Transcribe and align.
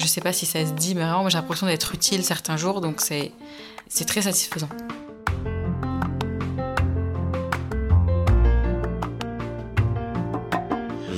Je 0.00 0.06
sais 0.06 0.22
pas 0.22 0.32
si 0.32 0.46
ça 0.46 0.64
se 0.64 0.72
dit, 0.72 0.94
mais 0.94 1.02
vraiment, 1.02 1.28
j'ai 1.28 1.36
l'impression 1.36 1.66
d'être 1.66 1.94
utile 1.94 2.24
certains 2.24 2.56
jours, 2.56 2.80
donc 2.80 3.02
c'est 3.02 3.32
très 4.06 4.22
satisfaisant. 4.22 4.68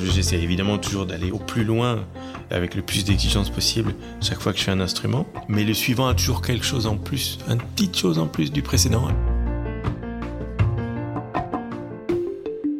J'essaie 0.03 0.41
évidemment 0.43 0.79
toujours 0.79 1.07
d'aller 1.07 1.31
au 1.31 1.39
plus 1.39 1.63
loin 1.63 2.05
avec 2.51 2.75
le 2.75 2.83
plus 2.83 3.05
d'exigence 3.05 3.51
possible 3.51 3.95
chaque 4.21 4.41
fois 4.41 4.53
que 4.53 4.59
je 4.59 4.65
fais 4.65 4.73
un 4.73 4.81
instrument, 4.81 5.27
mais 5.47 5.63
le 5.63 5.75
suivant 5.75 6.09
a 6.09 6.15
toujours 6.15 6.43
quelque 6.43 6.67
chose 6.67 6.89
en 6.89 6.97
plus, 6.97 7.39
une 7.49 7.59
petite 7.59 7.97
chose 7.97 8.19
en 8.19 8.27
plus 8.27 8.51
du 8.51 8.63
précédent. 8.63 9.07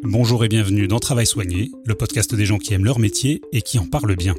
Bonjour 0.03 0.43
et 0.43 0.49
bienvenue 0.49 0.89
dans 0.89 0.99
Travail 0.99 1.25
Soigné, 1.25 1.71
le 1.85 1.95
podcast 1.95 2.35
des 2.35 2.45
gens 2.45 2.57
qui 2.57 2.73
aiment 2.73 2.85
leur 2.85 2.99
métier 2.99 3.41
et 3.53 3.61
qui 3.61 3.79
en 3.79 3.85
parlent 3.85 4.17
bien. 4.17 4.35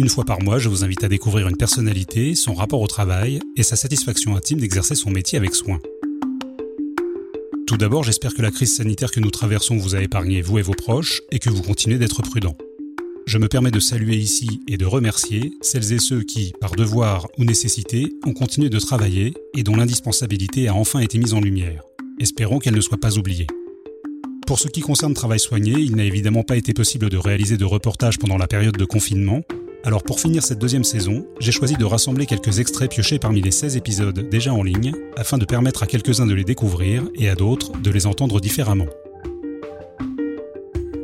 Une 0.00 0.08
fois 0.08 0.24
par 0.24 0.40
mois, 0.40 0.58
je 0.58 0.70
vous 0.70 0.82
invite 0.82 1.04
à 1.04 1.08
découvrir 1.08 1.46
une 1.46 1.58
personnalité, 1.58 2.34
son 2.34 2.54
rapport 2.54 2.80
au 2.80 2.86
travail 2.86 3.38
et 3.54 3.62
sa 3.62 3.76
satisfaction 3.76 4.34
intime 4.34 4.58
d'exercer 4.58 4.94
son 4.94 5.10
métier 5.10 5.36
avec 5.36 5.54
soin. 5.54 5.78
Tout 7.66 7.76
d'abord, 7.76 8.02
j'espère 8.02 8.32
que 8.32 8.40
la 8.40 8.50
crise 8.50 8.74
sanitaire 8.74 9.10
que 9.10 9.20
nous 9.20 9.30
traversons 9.30 9.76
vous 9.76 9.94
a 9.94 10.00
épargné, 10.00 10.40
vous 10.40 10.58
et 10.58 10.62
vos 10.62 10.72
proches, 10.72 11.20
et 11.30 11.38
que 11.38 11.50
vous 11.50 11.60
continuez 11.60 11.98
d'être 11.98 12.22
prudents. 12.22 12.56
Je 13.26 13.36
me 13.36 13.46
permets 13.46 13.70
de 13.70 13.78
saluer 13.78 14.16
ici 14.16 14.62
et 14.66 14.78
de 14.78 14.86
remercier 14.86 15.52
celles 15.60 15.92
et 15.92 15.98
ceux 15.98 16.22
qui, 16.22 16.54
par 16.62 16.76
devoir 16.76 17.28
ou 17.36 17.44
nécessité, 17.44 18.10
ont 18.24 18.32
continué 18.32 18.70
de 18.70 18.78
travailler 18.78 19.34
et 19.54 19.62
dont 19.64 19.76
l'indispensabilité 19.76 20.68
a 20.68 20.74
enfin 20.74 21.00
été 21.00 21.18
mise 21.18 21.34
en 21.34 21.42
lumière. 21.42 21.82
Espérons 22.18 22.58
qu'elle 22.58 22.74
ne 22.74 22.80
soit 22.80 22.96
pas 22.96 23.18
oubliée. 23.18 23.48
Pour 24.50 24.58
ce 24.58 24.66
qui 24.66 24.80
concerne 24.80 25.14
Travail 25.14 25.38
Soigné, 25.38 25.74
il 25.78 25.94
n'a 25.94 26.02
évidemment 26.02 26.42
pas 26.42 26.56
été 26.56 26.72
possible 26.72 27.08
de 27.08 27.16
réaliser 27.16 27.56
de 27.56 27.64
reportages 27.64 28.18
pendant 28.18 28.36
la 28.36 28.48
période 28.48 28.76
de 28.76 28.84
confinement, 28.84 29.42
alors 29.82 30.02
pour 30.02 30.20
finir 30.20 30.42
cette 30.42 30.58
deuxième 30.58 30.84
saison, 30.84 31.26
j'ai 31.40 31.52
choisi 31.52 31.74
de 31.74 31.84
rassembler 31.86 32.26
quelques 32.26 32.58
extraits 32.58 32.90
piochés 32.90 33.18
parmi 33.18 33.40
les 33.40 33.50
16 33.50 33.76
épisodes 33.76 34.28
déjà 34.28 34.52
en 34.52 34.62
ligne, 34.62 34.92
afin 35.16 35.38
de 35.38 35.46
permettre 35.46 35.82
à 35.82 35.86
quelques-uns 35.86 36.26
de 36.26 36.34
les 36.34 36.44
découvrir 36.44 37.04
et 37.14 37.30
à 37.30 37.34
d'autres 37.34 37.72
de 37.78 37.90
les 37.90 38.06
entendre 38.06 38.40
différemment. 38.40 38.86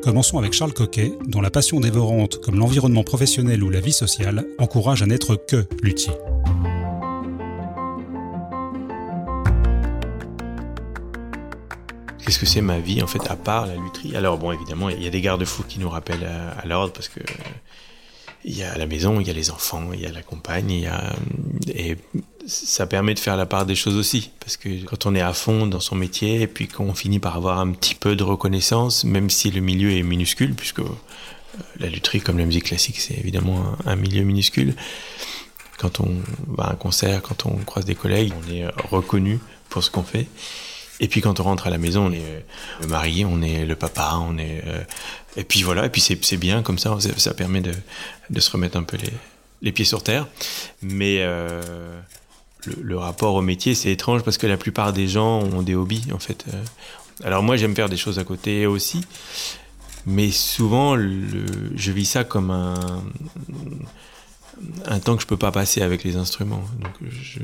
Commençons 0.02 0.38
avec 0.38 0.52
Charles 0.52 0.74
Coquet, 0.74 1.12
dont 1.26 1.40
la 1.40 1.50
passion 1.50 1.80
dévorante 1.80 2.40
comme 2.42 2.58
l'environnement 2.58 3.02
professionnel 3.02 3.64
ou 3.64 3.70
la 3.70 3.80
vie 3.80 3.92
sociale 3.92 4.46
encourage 4.58 5.02
à 5.02 5.06
n'être 5.06 5.36
que 5.36 5.66
luthier. 5.82 6.12
Qu'est-ce 12.24 12.38
que 12.38 12.46
c'est 12.46 12.60
ma 12.60 12.78
vie 12.78 13.02
en 13.02 13.06
fait 13.06 13.26
à 13.30 13.36
part 13.36 13.66
la 13.66 13.76
lutherie? 13.76 14.16
Alors 14.16 14.36
bon 14.36 14.52
évidemment 14.52 14.90
il 14.90 15.02
y 15.02 15.06
a 15.06 15.10
des 15.10 15.20
garde-fous 15.22 15.64
qui 15.66 15.78
nous 15.78 15.88
rappellent 15.88 16.26
à 16.26 16.66
l'ordre 16.66 16.92
parce 16.92 17.08
que 17.08 17.20
il 18.46 18.56
y 18.56 18.62
a 18.62 18.78
la 18.78 18.86
maison, 18.86 19.20
il 19.20 19.26
y 19.26 19.30
a 19.30 19.32
les 19.32 19.50
enfants, 19.50 19.90
il 19.92 20.00
y 20.00 20.06
a 20.06 20.12
la 20.12 20.22
compagne, 20.22 20.70
il 20.70 20.80
y 20.80 20.86
a 20.86 21.12
et 21.74 21.96
ça 22.46 22.86
permet 22.86 23.12
de 23.12 23.18
faire 23.18 23.36
la 23.36 23.44
part 23.44 23.66
des 23.66 23.74
choses 23.74 23.96
aussi 23.96 24.30
parce 24.38 24.56
que 24.56 24.84
quand 24.84 25.04
on 25.04 25.16
est 25.16 25.20
à 25.20 25.32
fond 25.32 25.66
dans 25.66 25.80
son 25.80 25.96
métier 25.96 26.42
et 26.42 26.46
puis 26.46 26.68
qu'on 26.68 26.94
finit 26.94 27.18
par 27.18 27.36
avoir 27.36 27.58
un 27.58 27.72
petit 27.72 27.96
peu 27.96 28.14
de 28.14 28.22
reconnaissance, 28.22 29.02
même 29.02 29.30
si 29.30 29.50
le 29.50 29.60
milieu 29.60 29.90
est 29.90 30.04
minuscule, 30.04 30.54
puisque 30.54 30.78
euh, 30.78 30.88
la 31.80 31.88
lutherie 31.88 32.20
comme 32.20 32.38
la 32.38 32.44
musique 32.44 32.66
classique 32.66 33.00
c'est 33.00 33.18
évidemment 33.18 33.76
un, 33.84 33.96
milieu 33.96 34.22
minuscule. 34.22 34.76
Quand 35.78 35.98
on 36.00 36.14
va 36.46 36.64
à 36.64 36.72
un 36.72 36.76
concert, 36.76 37.22
quand 37.22 37.46
on 37.46 37.56
croise 37.56 37.84
des 37.84 37.96
collègues, 37.96 38.32
on 38.32 38.52
est 38.52 38.66
reconnu 38.90 39.40
pour 39.68 39.82
ce 39.82 39.90
qu'on 39.90 40.04
fait. 40.04 40.28
Et 41.00 41.08
puis 41.08 41.20
quand 41.20 41.40
on 41.40 41.42
rentre 41.42 41.66
à 41.66 41.70
la 41.70 41.78
maison, 41.78 42.06
on 42.06 42.12
est 42.12 42.22
euh, 42.22 42.40
le 42.80 42.86
mari, 42.86 43.24
on 43.24 43.42
est 43.42 43.66
le 43.66 43.76
papa, 43.76 44.18
on 44.20 44.38
est 44.38 44.62
euh, 44.66 44.82
et 45.36 45.44
puis 45.44 45.62
voilà, 45.62 45.86
et 45.86 45.90
puis 45.90 46.00
c'est 46.00 46.38
bien 46.38 46.62
comme 46.62 46.78
ça, 46.78 46.96
ça 47.18 47.34
permet 47.34 47.60
de, 47.60 47.74
se 48.40 48.50
remettre 48.50 48.78
un 48.78 48.82
peu 48.82 48.96
les, 49.60 49.72
pieds 49.72 49.84
sur 49.84 50.02
terre. 50.02 50.26
Mais 50.80 51.18
euh, 51.20 52.00
le, 52.64 52.96
rapport 52.96 53.34
au 53.34 53.42
métier, 53.42 53.74
c'est 53.74 53.92
étrange 53.92 54.22
parce 54.22 54.38
que 54.38 54.46
la 54.46 54.56
plupart 54.56 54.94
des 54.94 55.08
gens 55.08 55.40
ont 55.40 55.60
des 55.60 55.74
hobbies 55.74 56.06
en 56.14 56.18
fait. 56.18 56.46
Alors 57.22 57.42
moi, 57.42 57.58
j'aime 57.58 57.76
faire 57.76 57.90
des 57.90 57.98
choses 57.98 58.18
à 58.18 58.24
côté 58.24 58.66
aussi, 58.66 59.02
mais 60.06 60.30
souvent, 60.30 60.96
je 60.96 61.92
vis 61.92 62.06
ça 62.06 62.24
comme 62.24 62.50
un 62.50 63.02
temps 65.00 65.16
que 65.16 65.22
je 65.22 65.26
peux 65.26 65.36
pas 65.36 65.52
passer 65.52 65.82
avec 65.82 66.02
les 66.02 66.16
instruments. 66.16 66.64
Donc 66.80 66.94
je 67.10 67.40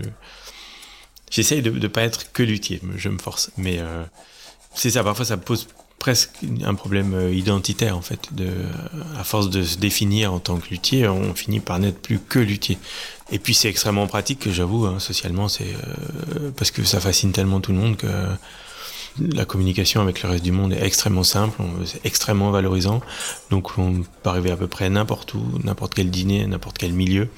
J'essaye 1.32 1.62
de 1.62 1.70
ne 1.70 1.88
pas 1.88 2.02
être 2.02 2.30
que 2.32 2.42
luthier, 2.42 2.80
je 2.96 3.08
me 3.08 3.18
force. 3.18 3.50
Mais 3.56 3.78
euh, 3.78 4.04
c'est 4.74 4.90
ça, 4.90 5.02
parfois 5.02 5.24
ça 5.24 5.38
pose 5.38 5.66
presque 5.98 6.30
un 6.62 6.74
problème 6.74 7.14
euh, 7.14 7.32
identitaire 7.32 7.96
en 7.96 8.02
fait. 8.02 8.34
De, 8.34 8.48
à 9.18 9.24
force 9.24 9.48
de 9.48 9.64
se 9.64 9.78
définir 9.78 10.34
en 10.34 10.40
tant 10.40 10.58
que 10.58 10.68
luthier, 10.68 11.08
on 11.08 11.34
finit 11.34 11.60
par 11.60 11.78
n'être 11.78 12.00
plus 12.02 12.18
que 12.18 12.38
luthier. 12.38 12.76
Et 13.30 13.38
puis 13.38 13.54
c'est 13.54 13.68
extrêmement 13.68 14.06
pratique, 14.06 14.50
j'avoue, 14.52 14.84
hein, 14.84 14.98
socialement, 14.98 15.48
c'est 15.48 15.64
euh, 15.64 16.50
parce 16.54 16.70
que 16.70 16.84
ça 16.84 17.00
fascine 17.00 17.32
tellement 17.32 17.60
tout 17.60 17.72
le 17.72 17.78
monde 17.78 17.96
que 17.96 18.06
la 19.18 19.46
communication 19.46 20.02
avec 20.02 20.22
le 20.22 20.28
reste 20.28 20.44
du 20.44 20.52
monde 20.52 20.74
est 20.74 20.84
extrêmement 20.84 21.24
simple, 21.24 21.62
c'est 21.86 22.04
extrêmement 22.04 22.50
valorisant. 22.50 23.00
Donc 23.48 23.78
on 23.78 24.02
peut 24.22 24.28
arriver 24.28 24.50
à 24.50 24.56
peu 24.56 24.66
près 24.66 24.90
n'importe 24.90 25.32
où, 25.32 25.42
n'importe 25.64 25.94
quel 25.94 26.10
dîner, 26.10 26.46
n'importe 26.46 26.76
quel 26.76 26.92
milieu 26.92 27.30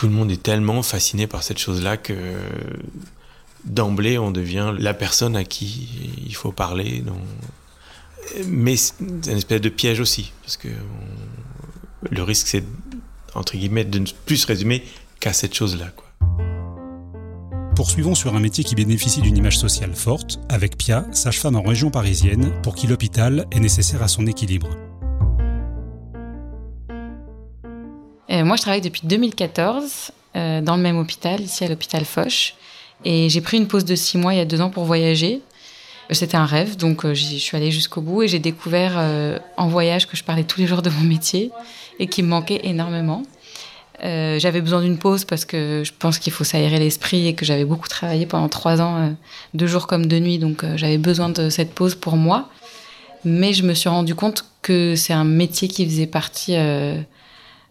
tout 0.00 0.06
le 0.06 0.14
monde 0.14 0.30
est 0.30 0.42
tellement 0.42 0.82
fasciné 0.82 1.26
par 1.26 1.42
cette 1.42 1.58
chose-là 1.58 1.98
que 1.98 2.14
d'emblée 3.66 4.16
on 4.16 4.30
devient 4.30 4.72
la 4.78 4.94
personne 4.94 5.36
à 5.36 5.44
qui 5.44 5.90
il 6.24 6.34
faut 6.34 6.52
parler. 6.52 7.04
Mais 8.46 8.76
c'est 8.76 8.94
une 8.98 9.36
espèce 9.36 9.60
de 9.60 9.68
piège 9.68 10.00
aussi, 10.00 10.32
parce 10.40 10.56
que 10.56 10.68
le 12.10 12.22
risque 12.22 12.46
c'est 12.46 12.64
entre 13.34 13.58
guillemets 13.58 13.84
de 13.84 13.98
ne 13.98 14.06
plus 14.24 14.38
se 14.38 14.46
résumer 14.46 14.84
qu'à 15.20 15.34
cette 15.34 15.52
chose-là. 15.52 15.92
Poursuivons 17.76 18.14
sur 18.14 18.34
un 18.34 18.40
métier 18.40 18.64
qui 18.64 18.74
bénéficie 18.74 19.20
d'une 19.20 19.36
image 19.36 19.58
sociale 19.58 19.94
forte, 19.94 20.40
avec 20.48 20.78
Pia, 20.78 21.04
sage-femme 21.12 21.56
en 21.56 21.62
région 21.62 21.90
parisienne, 21.90 22.54
pour 22.62 22.74
qui 22.74 22.86
l'hôpital 22.86 23.46
est 23.50 23.60
nécessaire 23.60 24.02
à 24.02 24.08
son 24.08 24.26
équilibre. 24.26 24.70
Moi, 28.30 28.56
je 28.56 28.62
travaille 28.62 28.80
depuis 28.80 29.02
2014 29.04 30.12
euh, 30.36 30.60
dans 30.60 30.76
le 30.76 30.82
même 30.82 30.96
hôpital, 30.96 31.40
ici 31.40 31.64
à 31.64 31.68
l'hôpital 31.68 32.04
Foch. 32.04 32.54
Et 33.04 33.28
j'ai 33.28 33.40
pris 33.40 33.56
une 33.56 33.66
pause 33.66 33.84
de 33.84 33.96
six 33.96 34.18
mois 34.18 34.32
il 34.34 34.36
y 34.36 34.40
a 34.40 34.44
deux 34.44 34.60
ans 34.60 34.70
pour 34.70 34.84
voyager. 34.84 35.40
C'était 36.10 36.36
un 36.36 36.46
rêve, 36.46 36.76
donc 36.76 37.04
euh, 37.04 37.14
je 37.14 37.24
suis 37.24 37.56
allée 37.56 37.70
jusqu'au 37.70 38.00
bout 38.00 38.22
et 38.22 38.28
j'ai 38.28 38.38
découvert 38.38 39.00
en 39.56 39.68
voyage 39.68 40.06
que 40.06 40.16
je 40.16 40.24
parlais 40.24 40.44
tous 40.44 40.60
les 40.60 40.66
jours 40.66 40.82
de 40.82 40.90
mon 40.90 41.02
métier 41.02 41.50
et 41.98 42.06
qui 42.06 42.22
me 42.22 42.28
manquait 42.28 42.60
énormément. 42.64 43.22
j'avais 44.02 44.60
besoin 44.60 44.82
d'une 44.82 44.98
pause 44.98 45.24
parce 45.24 45.44
que 45.44 45.82
je 45.84 45.92
pense 45.96 46.18
qu'il 46.18 46.32
faut 46.32 46.44
s'aérer 46.44 46.78
l'esprit 46.78 47.26
et 47.26 47.34
que 47.34 47.44
j'avais 47.44 47.64
beaucoup 47.64 47.88
travaillé 47.88 48.26
pendant 48.26 48.48
trois 48.48 48.80
ans, 48.80 49.14
de 49.54 49.66
jour 49.66 49.86
comme 49.86 50.06
de 50.06 50.18
nuit, 50.18 50.38
donc 50.38 50.64
j'avais 50.76 50.98
besoin 50.98 51.28
de 51.28 51.48
cette 51.48 51.72
pause 51.72 51.94
pour 51.94 52.16
moi. 52.16 52.48
Mais 53.24 53.52
je 53.52 53.62
me 53.62 53.74
suis 53.74 53.88
rendu 53.88 54.14
compte 54.14 54.44
que 54.62 54.94
c'est 54.96 55.12
un 55.12 55.24
métier 55.24 55.68
qui 55.68 55.84
faisait 55.84 56.06
partie 56.06 56.56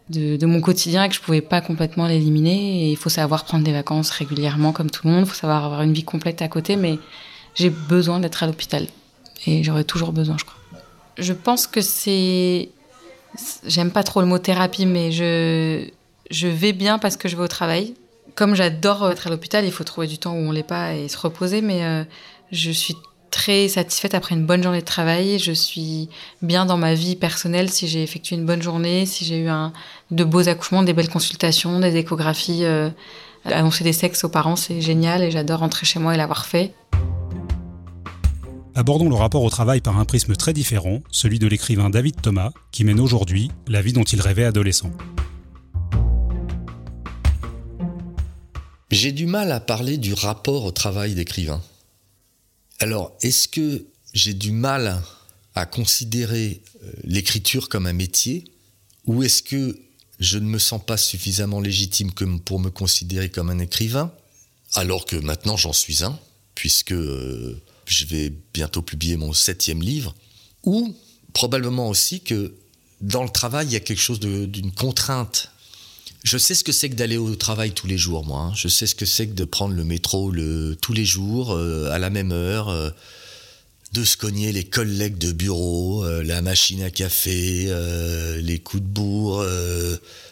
de, 0.10 0.46
mon 0.46 0.62
quotidien 0.62 1.04
et 1.04 1.10
que 1.10 1.16
je 1.16 1.22
pouvais 1.22 1.42
pas 1.42 1.62
complètement 1.62 2.08
l'éliminer. 2.08 2.84
Et 2.84 2.92
il 2.92 2.98
faut 2.98 3.10
savoir 3.10 3.46
prendre 3.46 3.64
des 3.64 3.72
vacances 3.72 4.10
régulièrement 4.10 4.72
comme 4.72 4.90
tout 4.90 5.08
le 5.08 5.14
monde. 5.14 5.26
Il 5.26 5.30
faut 5.30 5.36
savoir 5.36 5.66
avoir 5.66 5.82
une 5.82 5.94
vie 5.94 6.04
complète 6.04 6.42
à 6.42 6.48
côté. 6.48 6.76
Mais 6.76 6.98
j'ai 7.56 7.70
besoin 7.70 8.20
d'être 8.20 8.44
à 8.44 8.48
l'hôpital. 8.48 8.88
Et 9.46 9.64
j'aurai 9.64 9.84
toujours 9.84 10.12
besoin, 10.12 10.38
je 10.38 10.46
crois. 10.46 10.60
Je 11.18 11.34
pense 11.34 11.68
que 11.68 11.82
c'est... 11.82 12.70
J'aime 13.66 13.92
pas 13.92 14.04
trop 14.04 14.22
le 14.22 14.28
mot 14.28 14.40
thérapie, 14.40 14.88
mais 14.88 15.12
je, 15.12 15.88
je 16.32 16.48
vais 16.48 16.74
bien 16.74 16.98
parce 16.98 17.16
que 17.16 17.28
je 17.28 17.36
vais 17.36 17.44
au 17.44 17.48
travail. 17.48 17.94
Comme 18.36 18.56
j'adore 18.56 19.10
être 19.12 19.28
à 19.28 19.30
l'hôpital, 19.30 19.66
il 19.66 19.72
faut 19.72 19.84
trouver 19.84 20.08
du 20.08 20.18
temps 20.18 20.34
où 20.34 20.38
on 20.38 20.52
l'est 20.52 20.64
pas 20.64 20.94
et 20.94 21.08
se 21.08 21.18
reposer. 21.18 21.62
Mais 21.62 21.84
euh, 21.84 22.04
je 22.52 22.72
suis 22.72 22.96
très 23.30 23.68
satisfaite 23.68 24.14
après 24.14 24.36
une 24.36 24.46
bonne 24.46 24.64
journée 24.64 24.82
de 24.82 24.86
travail. 24.86 25.40
Je 25.40 25.52
suis 25.52 26.10
bien 26.42 26.66
dans 26.66 26.78
ma 26.78 26.94
vie 26.94 27.16
personnelle 27.16 27.70
si 27.70 27.88
j'ai 27.88 28.04
effectué 28.04 28.36
une 28.36 28.46
bonne 28.46 28.62
journée, 28.62 29.06
si 29.06 29.26
j'ai 29.26 29.40
eu 29.40 29.50
un, 29.50 29.74
de 30.12 30.24
beaux 30.24 30.48
accouchements, 30.48 30.84
des 30.84 30.94
belles 30.94 31.10
consultations, 31.10 31.80
des 31.80 31.96
échographies. 31.96 32.64
Euh, 32.64 32.90
annoncer 33.46 33.84
des 33.84 33.94
sexes 33.94 34.24
aux 34.24 34.30
parents, 34.30 34.56
c'est 34.56 34.82
génial 34.82 35.24
et 35.24 35.32
j'adore 35.32 35.60
rentrer 35.60 35.86
chez 35.86 36.00
moi 36.00 36.14
et 36.14 36.18
l'avoir 36.18 36.46
fait. 36.46 36.74
Abordons 38.76 39.10
le 39.10 39.16
rapport 39.16 39.44
au 39.44 39.50
travail 39.50 39.82
par 39.82 39.98
un 40.00 40.06
prisme 40.06 40.36
très 40.36 40.54
différent, 40.54 41.00
celui 41.12 41.40
de 41.40 41.48
l'écrivain 41.48 41.90
David 41.90 42.22
Thomas, 42.22 42.52
qui 42.72 42.84
mène 42.84 43.00
aujourd'hui 43.00 43.52
la 43.68 43.82
vie 43.82 43.94
dont 43.94 44.04
il 44.04 44.22
rêvait 44.22 44.46
adolescent. 44.46 44.92
J'ai 48.92 49.12
du 49.12 49.26
mal 49.26 49.52
à 49.52 49.60
parler 49.60 49.98
du 49.98 50.14
rapport 50.14 50.66
au 50.66 50.72
travail 50.72 51.14
d'écrivain. 51.14 51.62
Alors, 52.80 53.16
est-ce 53.22 53.48
que 53.48 53.86
j'ai 54.14 54.34
du 54.34 54.52
mal 54.52 55.02
à 55.56 55.66
considérer 55.66 56.62
euh, 56.84 56.92
l'écriture 57.04 57.70
comme 57.70 57.86
un 57.86 57.94
métier 57.94 58.46
ou 59.06 59.24
est-ce 59.24 59.44
que 59.44 59.78
je 60.20 60.38
ne 60.38 60.46
me 60.46 60.60
sens 60.60 60.84
pas 60.86 60.98
suffisamment 60.98 61.60
légitime 61.62 62.12
pour 62.12 62.60
me 62.60 62.70
considérer 62.70 63.30
comme 63.30 63.50
un 63.50 63.60
écrivain 63.60 64.14
alors 64.76 65.06
que 65.06 65.16
maintenant 65.16 65.58
j'en 65.58 65.74
suis 65.74 66.04
un 66.04 66.20
puisque 66.54 66.92
euh, 66.92 67.60
je 67.86 68.06
vais 68.06 68.32
bientôt 68.54 68.82
publier 68.82 69.18
mon 69.18 69.34
septième 69.34 69.82
livre 69.82 70.16
ou 70.64 70.96
probablement 71.34 71.90
aussi 71.90 72.22
que 72.22 72.54
dans 73.02 73.24
le 73.24 73.30
travail, 73.30 73.68
il 73.68 73.74
y 73.74 73.76
a 73.76 73.80
quelque 73.80 74.02
chose 74.02 74.20
d'une 74.20 74.72
contrainte. 74.72 75.52
Je 76.24 76.38
sais 76.38 76.54
ce 76.54 76.64
que 76.64 76.72
c'est 76.72 76.90
que 76.90 76.96
d'aller 76.96 77.18
au 77.18 77.36
travail 77.36 77.72
tous 77.72 77.88
les 77.88 77.98
jours, 77.98 78.26
moi. 78.26 78.42
Hein. 78.42 78.54
Je 78.56 78.68
sais 78.68 78.88
ce 78.88 78.96
que 78.96 79.06
c'est 79.06 79.28
que 79.28 79.34
de 79.34 79.46
prendre 79.46 79.74
le 79.74 79.84
métro 79.84 80.32
tous 80.82 80.94
les 80.94 81.06
jours, 81.06 81.54
euh, 81.54 81.90
à 81.92 82.00
la 82.00 82.10
même 82.10 82.32
heure, 82.32 82.70
euh, 82.70 82.90
de 83.94 84.04
se 84.04 84.18
cogner 84.18 84.52
les 84.52 84.66
collègues 84.66 85.18
de 85.18 85.32
bureau, 85.32 86.04
euh, 86.06 86.24
la 86.24 86.42
machine 86.42 86.84
à 86.84 86.92
café, 86.92 87.74
les 88.42 88.60
coups 88.60 88.84
de 88.84 88.88
bourre. 88.88 89.46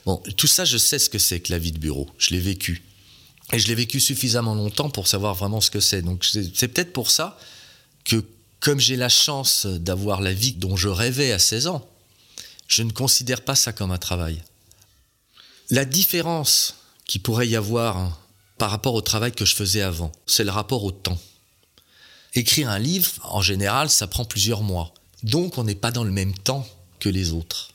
Bon, 0.05 0.21
tout 0.35 0.47
ça, 0.47 0.65
je 0.65 0.77
sais 0.77 0.99
ce 0.99 1.09
que 1.09 1.19
c'est 1.19 1.39
que 1.39 1.51
la 1.51 1.59
vie 1.59 1.71
de 1.71 1.79
bureau. 1.79 2.07
Je 2.17 2.31
l'ai 2.31 2.39
vécu. 2.39 2.83
Et 3.53 3.59
je 3.59 3.67
l'ai 3.67 3.75
vécu 3.75 3.99
suffisamment 3.99 4.55
longtemps 4.55 4.89
pour 4.89 5.07
savoir 5.07 5.33
vraiment 5.33 5.61
ce 5.61 5.71
que 5.71 5.79
c'est. 5.79 6.01
Donc 6.01 6.25
c'est 6.25 6.67
peut-être 6.67 6.91
pour 6.91 7.11
ça 7.11 7.39
que, 8.03 8.23
comme 8.59 8.79
j'ai 8.79 8.97
la 8.97 9.09
chance 9.09 9.65
d'avoir 9.65 10.21
la 10.21 10.33
vie 10.33 10.51
dont 10.51 10.75
je 10.75 10.89
rêvais 10.89 11.31
à 11.31 11.39
16 11.39 11.67
ans, 11.67 11.89
je 12.67 12.83
ne 12.83 12.91
considère 12.91 13.41
pas 13.41 13.55
ça 13.55 13.71
comme 13.71 13.91
un 13.91 13.97
travail. 13.97 14.43
La 15.69 15.85
différence 15.85 16.75
qui 17.05 17.19
pourrait 17.19 17.47
y 17.47 17.55
avoir 17.55 17.97
hein, 17.97 18.17
par 18.57 18.71
rapport 18.71 18.93
au 18.93 19.01
travail 19.01 19.31
que 19.31 19.45
je 19.45 19.55
faisais 19.55 19.81
avant, 19.81 20.11
c'est 20.25 20.43
le 20.43 20.51
rapport 20.51 20.83
au 20.83 20.91
temps. 20.91 21.19
Écrire 22.33 22.69
un 22.69 22.79
livre, 22.79 23.11
en 23.23 23.41
général, 23.41 23.89
ça 23.89 24.07
prend 24.07 24.25
plusieurs 24.25 24.61
mois. 24.61 24.93
Donc 25.23 25.57
on 25.57 25.63
n'est 25.63 25.75
pas 25.75 25.91
dans 25.91 26.03
le 26.03 26.11
même 26.11 26.37
temps 26.37 26.67
que 26.99 27.09
les 27.09 27.31
autres. 27.31 27.71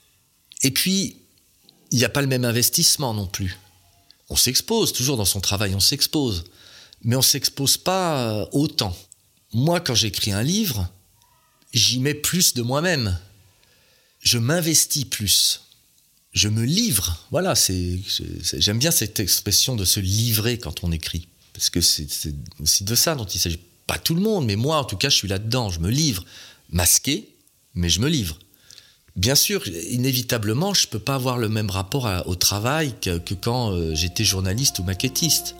Et 0.61 0.71
puis, 0.71 1.17
il 1.91 1.97
n'y 1.97 2.05
a 2.05 2.09
pas 2.09 2.21
le 2.21 2.27
même 2.27 2.45
investissement 2.45 3.13
non 3.13 3.27
plus. 3.27 3.59
On 4.29 4.35
s'expose, 4.35 4.93
toujours 4.93 5.17
dans 5.17 5.25
son 5.25 5.41
travail, 5.41 5.75
on 5.75 5.79
s'expose. 5.79 6.45
Mais 7.03 7.15
on 7.15 7.19
ne 7.19 7.23
s'expose 7.23 7.77
pas 7.77 8.21
euh, 8.21 8.45
autant. 8.53 8.95
Moi, 9.53 9.81
quand 9.81 9.93
j'écris 9.93 10.31
un 10.31 10.41
livre, 10.41 10.87
j'y 11.73 11.99
mets 11.99 12.13
plus 12.13 12.53
de 12.53 12.61
moi-même 12.61 13.19
je 14.23 14.37
m'investis 14.37 15.05
plus. 15.05 15.61
Je 16.33 16.47
me 16.47 16.63
livre. 16.63 17.19
Voilà, 17.29 17.53
j'aime 17.53 18.79
bien 18.79 18.89
cette 18.89 19.19
expression 19.19 19.75
de 19.75 19.85
se 19.85 19.99
livrer 19.99 20.57
quand 20.57 20.83
on 20.83 20.91
écrit. 20.91 21.27
Parce 21.53 21.69
que 21.69 21.79
c'est, 21.79 22.07
aussi 22.59 22.83
de 22.83 22.95
ça 22.95 23.13
dont 23.13 23.25
il 23.25 23.39
s'agit. 23.39 23.59
Pas 23.85 23.99
tout 23.99 24.15
le 24.15 24.21
monde, 24.21 24.45
mais 24.45 24.55
moi, 24.55 24.77
en 24.77 24.83
tout 24.83 24.97
cas, 24.97 25.09
je 25.09 25.15
suis 25.15 25.27
là-dedans. 25.27 25.69
Je 25.69 25.79
me 25.79 25.89
livre. 25.89 26.25
Masqué, 26.71 27.29
mais 27.75 27.89
je 27.89 27.99
me 27.99 28.09
livre. 28.09 28.39
Bien 29.15 29.35
sûr, 29.35 29.61
inévitablement, 29.67 30.73
je 30.73 30.87
ne 30.87 30.91
peux 30.91 30.99
pas 30.99 31.15
avoir 31.15 31.37
le 31.37 31.49
même 31.49 31.69
rapport 31.69 32.09
au 32.25 32.33
travail 32.33 32.95
que, 32.99 33.19
quand 33.35 33.71
euh, 33.71 33.93
j'étais 33.93 34.23
journaliste 34.23 34.79
ou 34.79 34.83
maquettiste. 34.83 35.55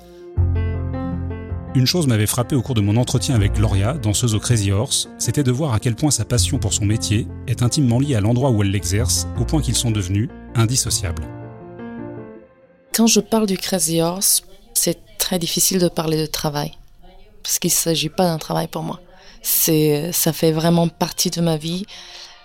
Une 1.75 1.85
chose 1.85 2.07
m'avait 2.07 2.25
frappé 2.25 2.55
au 2.55 2.63
cours 2.63 2.75
de 2.75 2.81
mon 2.81 2.97
entretien 2.97 3.35
avec 3.35 3.53
Gloria, 3.53 3.93
danseuse 3.93 4.33
au 4.33 4.39
Crazy 4.39 4.71
Horse, 4.71 5.09
c'était 5.19 5.43
de 5.43 5.51
voir 5.51 5.73
à 5.73 5.79
quel 5.79 5.95
point 5.95 6.11
sa 6.11 6.25
passion 6.25 6.57
pour 6.57 6.73
son 6.73 6.85
métier 6.85 7.27
est 7.47 7.61
intimement 7.61 7.99
liée 7.99 8.15
à 8.15 8.21
l'endroit 8.21 8.51
où 8.51 8.63
elle 8.63 8.71
l'exerce, 8.71 9.27
au 9.39 9.45
point 9.45 9.61
qu'ils 9.61 9.75
sont 9.75 9.91
devenus 9.91 10.29
indissociables. 10.55 11.23
Quand 12.93 13.07
je 13.07 13.19
parle 13.19 13.47
du 13.47 13.57
Crazy 13.57 14.01
Horse, 14.01 14.43
c'est 14.73 14.99
très 15.17 15.39
difficile 15.39 15.79
de 15.79 15.87
parler 15.87 16.17
de 16.17 16.25
travail, 16.25 16.73
parce 17.41 17.59
qu'il 17.59 17.69
ne 17.69 17.75
s'agit 17.75 18.09
pas 18.09 18.25
d'un 18.25 18.37
travail 18.37 18.67
pour 18.67 18.83
moi. 18.83 18.99
C'est, 19.41 20.11
ça 20.11 20.31
fait 20.31 20.51
vraiment 20.51 20.87
partie 20.87 21.29
de 21.29 21.41
ma 21.41 21.57
vie. 21.57 21.85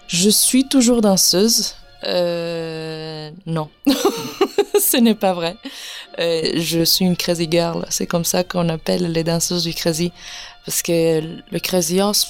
Je 0.08 0.30
suis 0.30 0.68
toujours 0.68 1.00
danseuse. 1.00 1.74
Euh, 2.04 3.30
non, 3.46 3.68
ce 4.80 4.96
n'est 4.96 5.14
pas 5.14 5.32
vrai. 5.32 5.56
Euh, 6.18 6.52
je 6.56 6.84
suis 6.84 7.04
une 7.04 7.16
crazy 7.16 7.46
girl. 7.50 7.86
C'est 7.90 8.06
comme 8.06 8.24
ça 8.24 8.42
qu'on 8.42 8.68
appelle 8.68 9.12
les 9.12 9.24
danseuses 9.24 9.64
du 9.64 9.74
crazy. 9.74 10.12
Parce 10.64 10.82
que 10.82 11.20
le 11.50 11.58
crazy 11.60 12.00
horse 12.00 12.28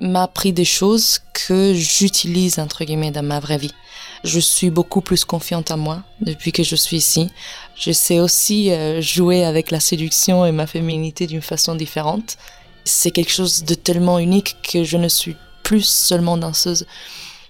m'a 0.00 0.24
appris 0.24 0.52
des 0.52 0.64
choses 0.64 1.20
que 1.32 1.72
j'utilise, 1.74 2.58
entre 2.58 2.84
guillemets, 2.84 3.10
dans 3.10 3.22
ma 3.22 3.40
vraie 3.40 3.58
vie. 3.58 3.74
Je 4.22 4.40
suis 4.40 4.70
beaucoup 4.70 5.00
plus 5.00 5.24
confiante 5.24 5.70
en 5.70 5.78
moi 5.78 6.02
depuis 6.20 6.52
que 6.52 6.62
je 6.62 6.76
suis 6.76 6.98
ici. 6.98 7.30
Je 7.74 7.90
sais 7.90 8.20
aussi 8.20 8.70
euh, 8.70 9.00
jouer 9.00 9.44
avec 9.44 9.70
la 9.70 9.80
séduction 9.80 10.44
et 10.44 10.52
ma 10.52 10.66
féminité 10.66 11.26
d'une 11.26 11.40
façon 11.40 11.74
différente. 11.74 12.36
C'est 12.84 13.10
quelque 13.10 13.32
chose 13.32 13.64
de 13.64 13.74
tellement 13.74 14.18
unique 14.18 14.56
que 14.62 14.84
je 14.84 14.98
ne 14.98 15.08
suis 15.08 15.36
plus 15.62 15.84
seulement 15.84 16.36
danseuse. 16.36 16.86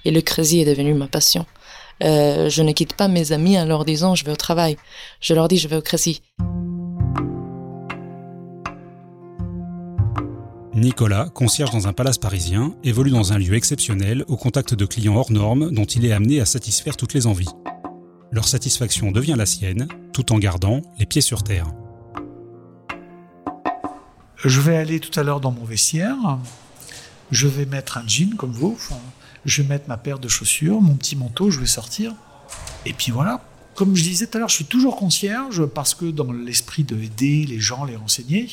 Et 0.05 0.11
le 0.11 0.21
crazy 0.21 0.61
est 0.61 0.65
devenu 0.65 0.95
ma 0.95 1.09
passion. 1.09 1.45
Euh, 2.03 2.49
je 2.49 2.63
ne 2.63 2.73
quitte 2.73 2.95
pas 2.95 3.09
mes 3.09 3.33
amis 3.33 3.59
en 3.59 3.67
leur 3.67 3.85
disant 3.85 4.15
je 4.15 4.25
vais 4.25 4.33
au 4.33 4.37
travail. 4.37 4.77
Je 5.21 5.35
leur 5.35 5.49
dis 5.49 5.59
je 5.59 5.69
vais 5.69 5.77
au 5.77 5.83
Crécy. 5.83 6.23
Nicolas, 10.81 11.29
concierge 11.29 11.73
dans 11.73 11.89
un 11.89 11.93
palace 11.93 12.17
parisien, 12.17 12.75
évolue 12.85 13.11
dans 13.11 13.35
un 13.35 13.39
lieu 13.39 13.53
exceptionnel 13.53 14.25
au 14.29 14.39
contact 14.39 14.73
de 14.73 14.87
clients 14.87 15.15
hors 15.15 15.31
normes 15.31 15.71
dont 15.73 15.85
il 15.85 16.07
est 16.07 16.13
amené 16.13 16.41
à 16.41 16.47
satisfaire 16.47 16.97
toutes 16.97 17.13
les 17.13 17.27
envies. 17.27 17.51
Leur 18.33 18.49
satisfaction 18.49 19.13
devient 19.13 19.35
la 19.37 19.45
sienne, 19.45 19.89
tout 20.15 20.33
en 20.33 20.39
gardant 20.39 20.81
les 20.99 21.05
pieds 21.05 21.21
sur 21.21 21.43
terre. 21.43 21.67
Je 24.43 24.59
vais 24.63 24.75
aller 24.75 25.01
tout 25.01 25.21
à 25.21 25.23
l'heure 25.23 25.41
dans 25.41 25.51
mon 25.51 25.65
vestiaire. 25.65 26.17
Je 27.31 27.47
vais 27.47 27.67
mettre 27.67 27.99
un 27.99 28.09
jean 28.09 28.35
comme 28.39 28.53
vous, 28.53 28.79
je 29.45 29.61
vais 29.61 29.69
mettre 29.69 29.87
ma 29.87 29.99
paire 29.99 30.19
de 30.19 30.29
chaussures, 30.29 30.81
mon 30.81 30.95
petit 30.95 31.15
manteau, 31.15 31.51
je 31.51 31.61
vais 31.61 31.67
sortir. 31.67 32.15
Et 32.87 32.95
puis 32.95 33.13
voilà. 33.13 33.45
Comme 33.75 33.95
je 33.95 34.03
disais 34.03 34.27
tout 34.27 34.39
à 34.39 34.41
l'heure, 34.41 34.49
je 34.49 34.57
suis 34.57 34.65
toujours 34.65 34.97
concierge 34.97 35.67
parce 35.67 35.95
que 35.95 36.07
dans 36.07 36.33
l'esprit 36.33 36.85
de 36.85 36.97
aider 36.97 37.45
les 37.45 37.61
gens, 37.61 37.85
les 37.85 37.97
renseigner, 37.97 38.49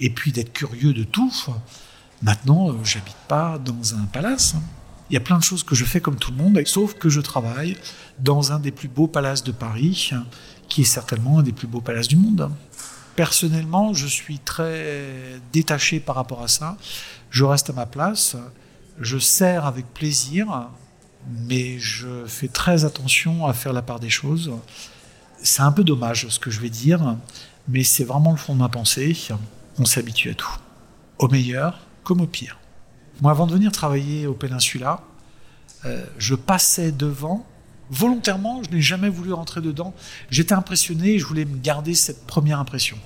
et 0.00 0.10
puis 0.10 0.32
d'être 0.32 0.52
curieux 0.52 0.92
de 0.92 1.04
tout, 1.04 1.32
maintenant, 2.22 2.70
euh, 2.70 2.74
j'habite 2.84 3.16
pas 3.28 3.58
dans 3.58 3.94
un 3.94 4.04
palace. 4.04 4.54
Il 5.10 5.14
y 5.14 5.16
a 5.16 5.20
plein 5.20 5.38
de 5.38 5.42
choses 5.42 5.62
que 5.62 5.74
je 5.74 5.84
fais 5.84 6.00
comme 6.00 6.16
tout 6.16 6.32
le 6.32 6.36
monde, 6.36 6.60
sauf 6.66 6.94
que 6.94 7.08
je 7.08 7.20
travaille 7.20 7.76
dans 8.18 8.52
un 8.52 8.58
des 8.58 8.72
plus 8.72 8.88
beaux 8.88 9.06
palaces 9.06 9.44
de 9.44 9.52
Paris, 9.52 10.10
qui 10.68 10.82
est 10.82 10.84
certainement 10.84 11.38
un 11.38 11.42
des 11.42 11.52
plus 11.52 11.68
beaux 11.68 11.80
palaces 11.80 12.08
du 12.08 12.16
monde. 12.16 12.50
Personnellement, 13.14 13.94
je 13.94 14.06
suis 14.06 14.40
très 14.40 15.40
détaché 15.52 16.00
par 16.00 16.16
rapport 16.16 16.42
à 16.42 16.48
ça. 16.48 16.76
Je 17.30 17.44
reste 17.44 17.70
à 17.70 17.72
ma 17.72 17.86
place 17.86 18.36
je 19.00 19.18
sers 19.18 19.66
avec 19.66 19.86
plaisir, 19.92 20.68
mais 21.48 21.78
je 21.78 22.24
fais 22.26 22.48
très 22.48 22.84
attention 22.84 23.46
à 23.46 23.52
faire 23.52 23.72
la 23.72 23.82
part 23.82 24.00
des 24.00 24.10
choses. 24.10 24.52
C'est 25.42 25.62
un 25.62 25.72
peu 25.72 25.84
dommage 25.84 26.28
ce 26.28 26.38
que 26.38 26.50
je 26.50 26.60
vais 26.60 26.70
dire, 26.70 27.16
mais 27.68 27.84
c'est 27.84 28.04
vraiment 28.04 28.30
le 28.30 28.36
fond 28.36 28.54
de 28.54 28.60
ma 28.60 28.68
pensée. 28.68 29.16
On 29.78 29.84
s'habitue 29.84 30.30
à 30.30 30.34
tout, 30.34 30.58
au 31.18 31.28
meilleur 31.28 31.80
comme 32.04 32.20
au 32.20 32.26
pire. 32.26 32.58
Moi, 33.20 33.30
avant 33.30 33.46
de 33.46 33.52
venir 33.52 33.72
travailler 33.72 34.26
au 34.26 34.34
Peninsula, 34.34 35.00
euh, 35.84 36.04
je 36.18 36.34
passais 36.34 36.92
devant. 36.92 37.46
Volontairement, 37.90 38.62
je 38.62 38.70
n'ai 38.74 38.80
jamais 38.80 39.08
voulu 39.08 39.32
rentrer 39.32 39.60
dedans. 39.60 39.94
J'étais 40.30 40.54
impressionné 40.54 41.14
et 41.14 41.18
je 41.18 41.26
voulais 41.26 41.44
me 41.44 41.58
garder 41.58 41.94
cette 41.94 42.26
première 42.26 42.58
impression. 42.58 42.98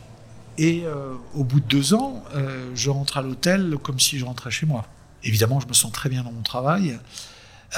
Et 0.60 0.82
euh, 0.84 1.14
au 1.34 1.42
bout 1.42 1.60
de 1.60 1.64
deux 1.64 1.94
ans, 1.94 2.22
euh, 2.34 2.70
je 2.74 2.90
rentre 2.90 3.16
à 3.16 3.22
l'hôtel 3.22 3.76
comme 3.82 3.98
si 3.98 4.18
je 4.18 4.26
rentrais 4.26 4.50
chez 4.50 4.66
moi. 4.66 4.84
Évidemment, 5.24 5.58
je 5.58 5.66
me 5.66 5.72
sens 5.72 5.90
très 5.90 6.10
bien 6.10 6.22
dans 6.22 6.32
mon 6.32 6.42
travail, 6.42 6.98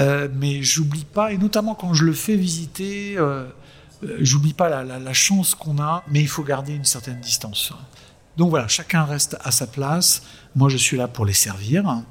euh, 0.00 0.28
mais 0.34 0.64
j'oublie 0.64 1.04
pas, 1.04 1.32
et 1.32 1.38
notamment 1.38 1.76
quand 1.76 1.94
je 1.94 2.04
le 2.04 2.12
fais 2.12 2.34
visiter, 2.34 3.16
j'oublie 4.18 4.52
pas 4.52 4.84
la, 4.84 5.12
chance 5.12 5.54
qu'on 5.54 5.80
a, 5.80 6.02
mais 6.08 6.20
il 6.20 6.28
faut 6.28 6.42
garder 6.42 6.74
une 6.74 6.84
certaine 6.84 7.20
distance. 7.20 7.72
Donc 8.36 8.50
voilà, 8.50 8.68
chacun 8.68 9.04
reste 9.04 9.36
à 9.42 9.50
sa 9.50 9.66
place. 9.66 10.22
Moi, 10.54 10.68
je 10.68 10.76
suis 10.76 10.96
là 10.96 11.08
pour 11.08 11.26
les 11.26 11.32
servir. 11.32 12.02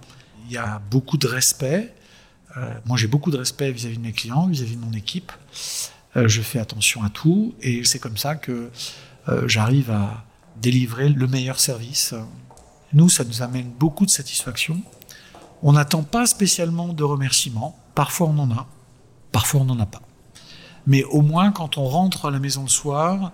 Il 0.47 0.53
y 0.53 0.57
a 0.57 0.81
beaucoup 0.91 1.17
de 1.17 1.27
respect. 1.27 1.93
moi, 2.85 2.97
j'ai 2.97 3.07
beaucoup 3.07 3.31
de 3.31 3.37
respect 3.37 3.71
vis-à-vis 3.71 3.97
de 3.97 4.03
mes 4.03 4.11
clients, 4.11 4.47
vis-à-vis 4.47 4.75
de 4.75 4.85
mon 4.85 4.93
équipe. 4.93 5.31
je 6.15 6.41
fais 6.41 6.59
attention 6.59 7.03
à 7.03 7.09
tout, 7.09 7.55
et 7.61 7.83
c'est 7.85 7.99
comme 7.99 8.17
ça 8.17 8.35
que 8.35 8.69
j'arrive 9.45 9.89
à 9.91 10.25
délivrer 10.57 11.09
le 11.09 11.27
meilleur 11.27 11.59
service. 11.59 12.13
Nous, 12.93 13.09
ça 13.09 13.23
nous 13.23 13.41
amène 13.41 13.69
beaucoup 13.71 14.05
de 14.05 14.11
satisfaction. 14.11 14.81
On 15.63 15.73
n'attend 15.73 16.03
pas 16.03 16.25
spécialement 16.25 16.89
de 16.89 17.03
remerciements. 17.03 17.77
Parfois 17.95 18.27
on 18.27 18.39
en 18.39 18.51
a, 18.51 18.67
parfois 19.31 19.61
on 19.61 19.65
n'en 19.65 19.79
a 19.79 19.85
pas. 19.85 20.01
Mais 20.87 21.03
au 21.03 21.21
moins 21.21 21.51
quand 21.51 21.77
on 21.77 21.85
rentre 21.85 22.25
à 22.25 22.31
la 22.31 22.39
maison 22.39 22.63
le 22.63 22.69
soir, 22.69 23.31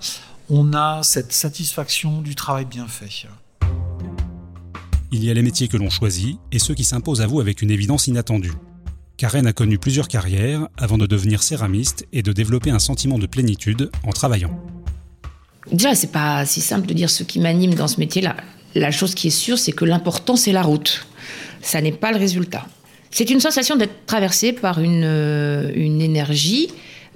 on 0.49 0.73
a 0.73 1.01
cette 1.03 1.31
satisfaction 1.31 2.21
du 2.21 2.35
travail 2.35 2.65
bien 2.65 2.87
fait. 2.87 3.27
Il 5.11 5.23
y 5.23 5.29
a 5.29 5.33
les 5.33 5.41
métiers 5.41 5.67
que 5.67 5.77
l'on 5.77 5.89
choisit 5.89 6.37
et 6.51 6.59
ceux 6.59 6.73
qui 6.73 6.83
s'imposent 6.83 7.21
à 7.21 7.27
vous 7.27 7.39
avec 7.39 7.61
une 7.61 7.71
évidence 7.71 8.07
inattendue. 8.07 8.53
Karen 9.17 9.47
a 9.47 9.53
connu 9.53 9.79
plusieurs 9.79 10.07
carrières 10.07 10.67
avant 10.77 10.97
de 10.97 11.07
devenir 11.07 11.41
céramiste 11.41 12.05
et 12.13 12.21
de 12.21 12.33
développer 12.33 12.69
un 12.69 12.79
sentiment 12.79 13.17
de 13.17 13.25
plénitude 13.25 13.89
en 14.03 14.11
travaillant. 14.11 14.59
Déjà, 15.71 15.95
c'est 15.95 16.11
pas 16.11 16.45
si 16.45 16.61
simple 16.61 16.87
de 16.87 16.93
dire 16.93 17.09
ce 17.09 17.23
qui 17.23 17.39
m'anime 17.39 17.73
dans 17.73 17.87
ce 17.87 17.99
métier-là. 17.99 18.37
La 18.75 18.91
chose 18.91 19.15
qui 19.15 19.27
est 19.27 19.31
sûre, 19.31 19.57
c'est 19.57 19.71
que 19.71 19.85
l'important, 19.85 20.35
c'est 20.35 20.51
la 20.51 20.61
route 20.61 21.07
ça 21.61 21.81
n'est 21.81 21.91
pas 21.91 22.11
le 22.11 22.17
résultat. 22.17 22.65
C'est 23.11 23.29
une 23.29 23.39
sensation 23.39 23.75
d'être 23.75 24.05
traversé 24.05 24.53
par 24.53 24.79
une, 24.79 25.03
euh, 25.03 25.71
une 25.75 26.01
énergie 26.01 26.69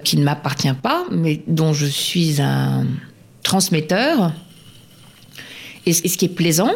qui 0.04 0.16
ne 0.16 0.24
m'appartient 0.24 0.72
pas, 0.74 1.04
mais 1.10 1.42
dont 1.46 1.72
je 1.72 1.86
suis 1.86 2.40
un 2.40 2.86
transmetteur. 3.42 4.32
Et 5.86 5.92
ce 5.92 6.16
qui 6.16 6.26
est 6.26 6.34
plaisant, 6.34 6.72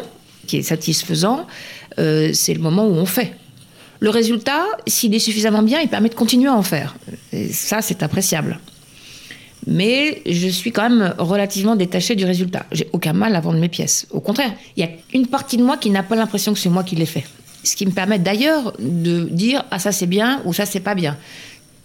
qui 0.47 0.57
est 0.57 0.63
satisfaisant, 0.63 1.47
euh, 1.99 2.31
c'est 2.33 2.53
le 2.53 2.59
moment 2.59 2.85
où 2.85 2.93
on 2.93 3.05
fait. 3.05 3.33
Le 3.99 4.09
résultat, 4.09 4.63
s'il 4.85 5.13
est 5.15 5.19
suffisamment 5.19 5.63
bien, 5.63 5.79
il 5.79 5.89
permet 5.89 6.09
de 6.09 6.15
continuer 6.15 6.49
à 6.49 6.53
en 6.53 6.61
faire. 6.61 6.95
Et 7.33 7.51
ça, 7.51 7.81
c'est 7.81 8.03
appréciable. 8.03 8.59
Mais 9.65 10.21
je 10.25 10.47
suis 10.47 10.71
quand 10.71 10.89
même 10.89 11.13
relativement 11.17 11.75
détachée 11.75 12.15
du 12.15 12.25
résultat. 12.25 12.65
J'ai 12.71 12.87
aucun 12.93 13.13
mal 13.13 13.35
à 13.35 13.39
vendre 13.39 13.59
mes 13.59 13.69
pièces. 13.69 14.07
Au 14.11 14.19
contraire, 14.19 14.53
il 14.75 14.85
y 14.85 14.87
a 14.87 14.89
une 15.13 15.27
partie 15.27 15.57
de 15.57 15.63
moi 15.63 15.77
qui 15.77 15.89
n'a 15.89 16.03
pas 16.03 16.15
l'impression 16.15 16.53
que 16.53 16.59
c'est 16.59 16.69
moi 16.69 16.83
qui 16.83 16.95
l'ai 16.95 17.05
fait. 17.05 17.25
Ce 17.63 17.75
qui 17.75 17.85
me 17.85 17.91
permet 17.91 18.19
d'ailleurs 18.19 18.73
de 18.79 19.25
dire 19.25 19.65
ah 19.71 19.79
ça 19.79 19.91
c'est 19.91 20.05
bien 20.05 20.41
ou 20.45 20.53
ça 20.53 20.65
c'est 20.65 20.79
pas 20.79 20.95
bien. 20.95 21.17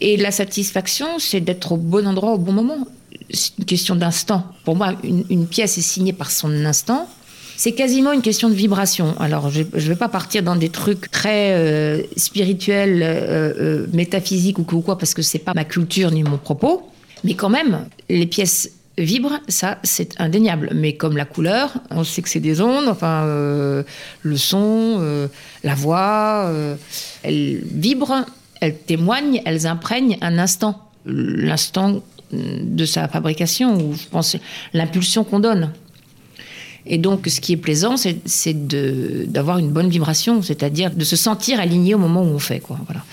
Et 0.00 0.16
la 0.16 0.30
satisfaction, 0.30 1.18
c'est 1.18 1.40
d'être 1.40 1.72
au 1.72 1.76
bon 1.76 2.06
endroit 2.06 2.34
au 2.34 2.38
bon 2.38 2.52
moment. 2.52 2.86
C'est 3.30 3.58
une 3.58 3.64
question 3.64 3.96
d'instant. 3.96 4.46
Pour 4.64 4.76
moi, 4.76 4.94
une, 5.02 5.46
pièce 5.46 5.78
est 5.78 5.82
signée 5.82 6.12
par 6.12 6.30
son 6.30 6.64
instant. 6.64 7.08
C'est 7.56 7.72
quasiment 7.72 8.12
une 8.12 8.22
question 8.22 8.48
de 8.48 8.54
vibration. 8.54 9.14
Alors, 9.20 9.50
je 9.50 9.60
ne 9.62 9.80
vais 9.80 9.96
pas 9.96 10.08
partir 10.08 10.42
dans 10.42 10.56
des 10.56 10.68
trucs 10.68 11.10
très 11.10 11.52
euh, 11.52 12.02
spirituels, 12.16 13.02
euh, 13.02 13.52
euh, 13.58 13.86
métaphysiques 13.92 14.58
ou 14.58 14.64
quoi, 14.64 14.98
parce 14.98 15.14
que 15.14 15.22
c'est 15.22 15.38
pas 15.38 15.52
ma 15.54 15.64
culture 15.64 16.10
ni 16.10 16.22
mon 16.22 16.38
propos. 16.38 16.90
Mais 17.24 17.34
quand 17.34 17.50
même, 17.50 17.86
les 18.08 18.26
pièces 18.26 18.72
vibrent, 18.98 19.38
ça, 19.48 19.78
c'est 19.84 20.20
indéniable. 20.20 20.70
Mais 20.74 20.94
comme 20.94 21.16
la 21.16 21.24
couleur, 21.24 21.74
on 21.90 22.04
sait 22.04 22.22
que 22.22 22.28
c'est 22.28 22.40
des 22.40 22.60
ondes, 22.60 22.88
enfin, 22.88 23.24
le 23.24 24.36
son, 24.36 25.28
la 25.62 25.74
voix, 25.74 26.52
elles 27.22 27.62
vibrent, 27.64 28.26
elles 28.60 28.76
témoignent, 28.76 29.40
elles 29.44 29.66
imprègnent 29.66 30.18
un 30.20 30.38
instant. 30.38 30.88
L'instant 31.04 32.02
de 32.32 32.84
sa 32.84 33.08
fabrication, 33.08 33.76
ou 33.76 33.94
je 33.94 34.06
pense 34.08 34.36
l'impulsion 34.72 35.24
qu'on 35.24 35.40
donne. 35.40 35.70
Et 36.84 36.98
donc, 36.98 37.28
ce 37.28 37.40
qui 37.40 37.52
est 37.52 37.56
plaisant, 37.56 37.94
c'est 37.96 38.68
d'avoir 39.30 39.58
une 39.58 39.70
bonne 39.70 39.88
vibration, 39.88 40.42
c'est-à-dire 40.42 40.90
de 40.90 41.04
se 41.04 41.14
sentir 41.14 41.60
aligné 41.60 41.94
au 41.94 41.98
moment 41.98 42.22
où 42.22 42.26
on 42.26 42.40
fait. 42.40 42.58
Quoi, 42.58 42.78
voilà. 42.86 43.04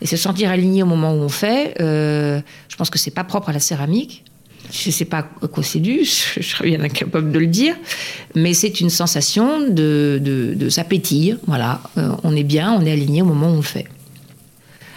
Et 0.00 0.06
se 0.06 0.16
sentir 0.16 0.50
aligné 0.50 0.82
au 0.84 0.86
moment 0.86 1.12
où 1.12 1.18
on 1.18 1.28
fait, 1.28 1.74
euh, 1.80 2.40
je 2.68 2.76
pense 2.76 2.88
que 2.88 2.98
c'est 2.98 3.10
pas 3.10 3.24
propre 3.24 3.48
à 3.48 3.52
la 3.52 3.58
céramique. 3.58 4.24
Je 4.72 4.88
ne 4.88 4.92
sais 4.92 5.04
pas 5.04 5.28
à 5.42 5.46
quoi 5.46 5.62
c'est 5.62 5.78
dû, 5.78 6.04
je 6.04 6.42
serais 6.42 6.68
bien 6.68 6.80
incapable 6.80 7.30
de 7.30 7.38
le 7.38 7.46
dire, 7.46 7.76
mais 8.34 8.52
c'est 8.52 8.80
une 8.80 8.90
sensation 8.90 9.68
de, 9.68 10.20
de, 10.20 11.38
Voilà, 11.46 11.80
euh, 11.98 12.10
on 12.24 12.34
est 12.34 12.42
bien, 12.42 12.72
on 12.72 12.84
est 12.84 12.90
aligné 12.90 13.22
au 13.22 13.26
moment 13.26 13.48
où 13.48 13.56
on 13.58 13.62
fait. 13.62 13.86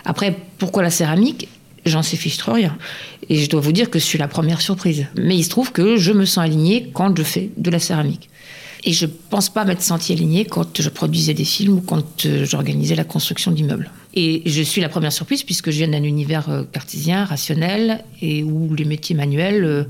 Après, 0.06 0.36
pourquoi 0.58 0.82
la 0.82 0.90
céramique? 0.90 1.50
J'en 1.89 2.03
sais 2.03 2.17
fiche 2.17 2.38
trop 2.38 2.53
rien. 2.53 2.77
Et 3.29 3.36
je 3.38 3.50
dois 3.50 3.62
vous 3.62 3.72
dire 3.72 3.89
que 3.89 4.00
je 4.00 4.05
suis 4.05 4.17
la 4.17 4.27
première 4.27 4.62
surprise. 4.62 5.08
Mais 5.15 5.36
il 5.36 5.43
se 5.43 5.50
trouve 5.50 5.72
que 5.72 5.98
je 5.98 6.12
me 6.12 6.25
sens 6.25 6.43
alignée 6.43 6.89
quand 6.93 7.15
je 7.17 7.24
fais 7.24 7.50
de 7.58 7.69
la 7.69 7.79
céramique. 7.79 8.29
Et 8.84 8.93
je 8.93 9.05
ne 9.05 9.12
pense 9.29 9.50
pas 9.50 9.65
m'être 9.65 9.81
sentie 9.81 10.13
alignée 10.13 10.46
quand 10.46 10.81
je 10.81 10.89
produisais 10.89 11.34
des 11.34 11.43
films 11.43 11.77
ou 11.77 11.81
quand 11.81 12.25
euh, 12.25 12.46
j'organisais 12.46 12.96
la 12.96 13.03
construction 13.03 13.51
d'immeubles. 13.51 13.91
Et 14.13 14.41
je 14.46 14.62
suis 14.62 14.81
la 14.81 14.89
première 14.89 15.12
surprise 15.12 15.43
puisque 15.43 15.69
je 15.69 15.77
viens 15.77 15.89
d'un 15.89 16.03
univers 16.03 16.50
euh, 16.50 16.63
cartésien, 16.63 17.25
rationnel, 17.25 18.03
et 18.22 18.43
où 18.43 18.74
les 18.74 18.86
métiers 18.86 19.15
manuels 19.15 19.63
euh, 19.65 19.84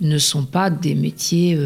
ne 0.00 0.16
sont 0.16 0.44
pas 0.44 0.70
des 0.70 0.94
métiers 0.94 1.58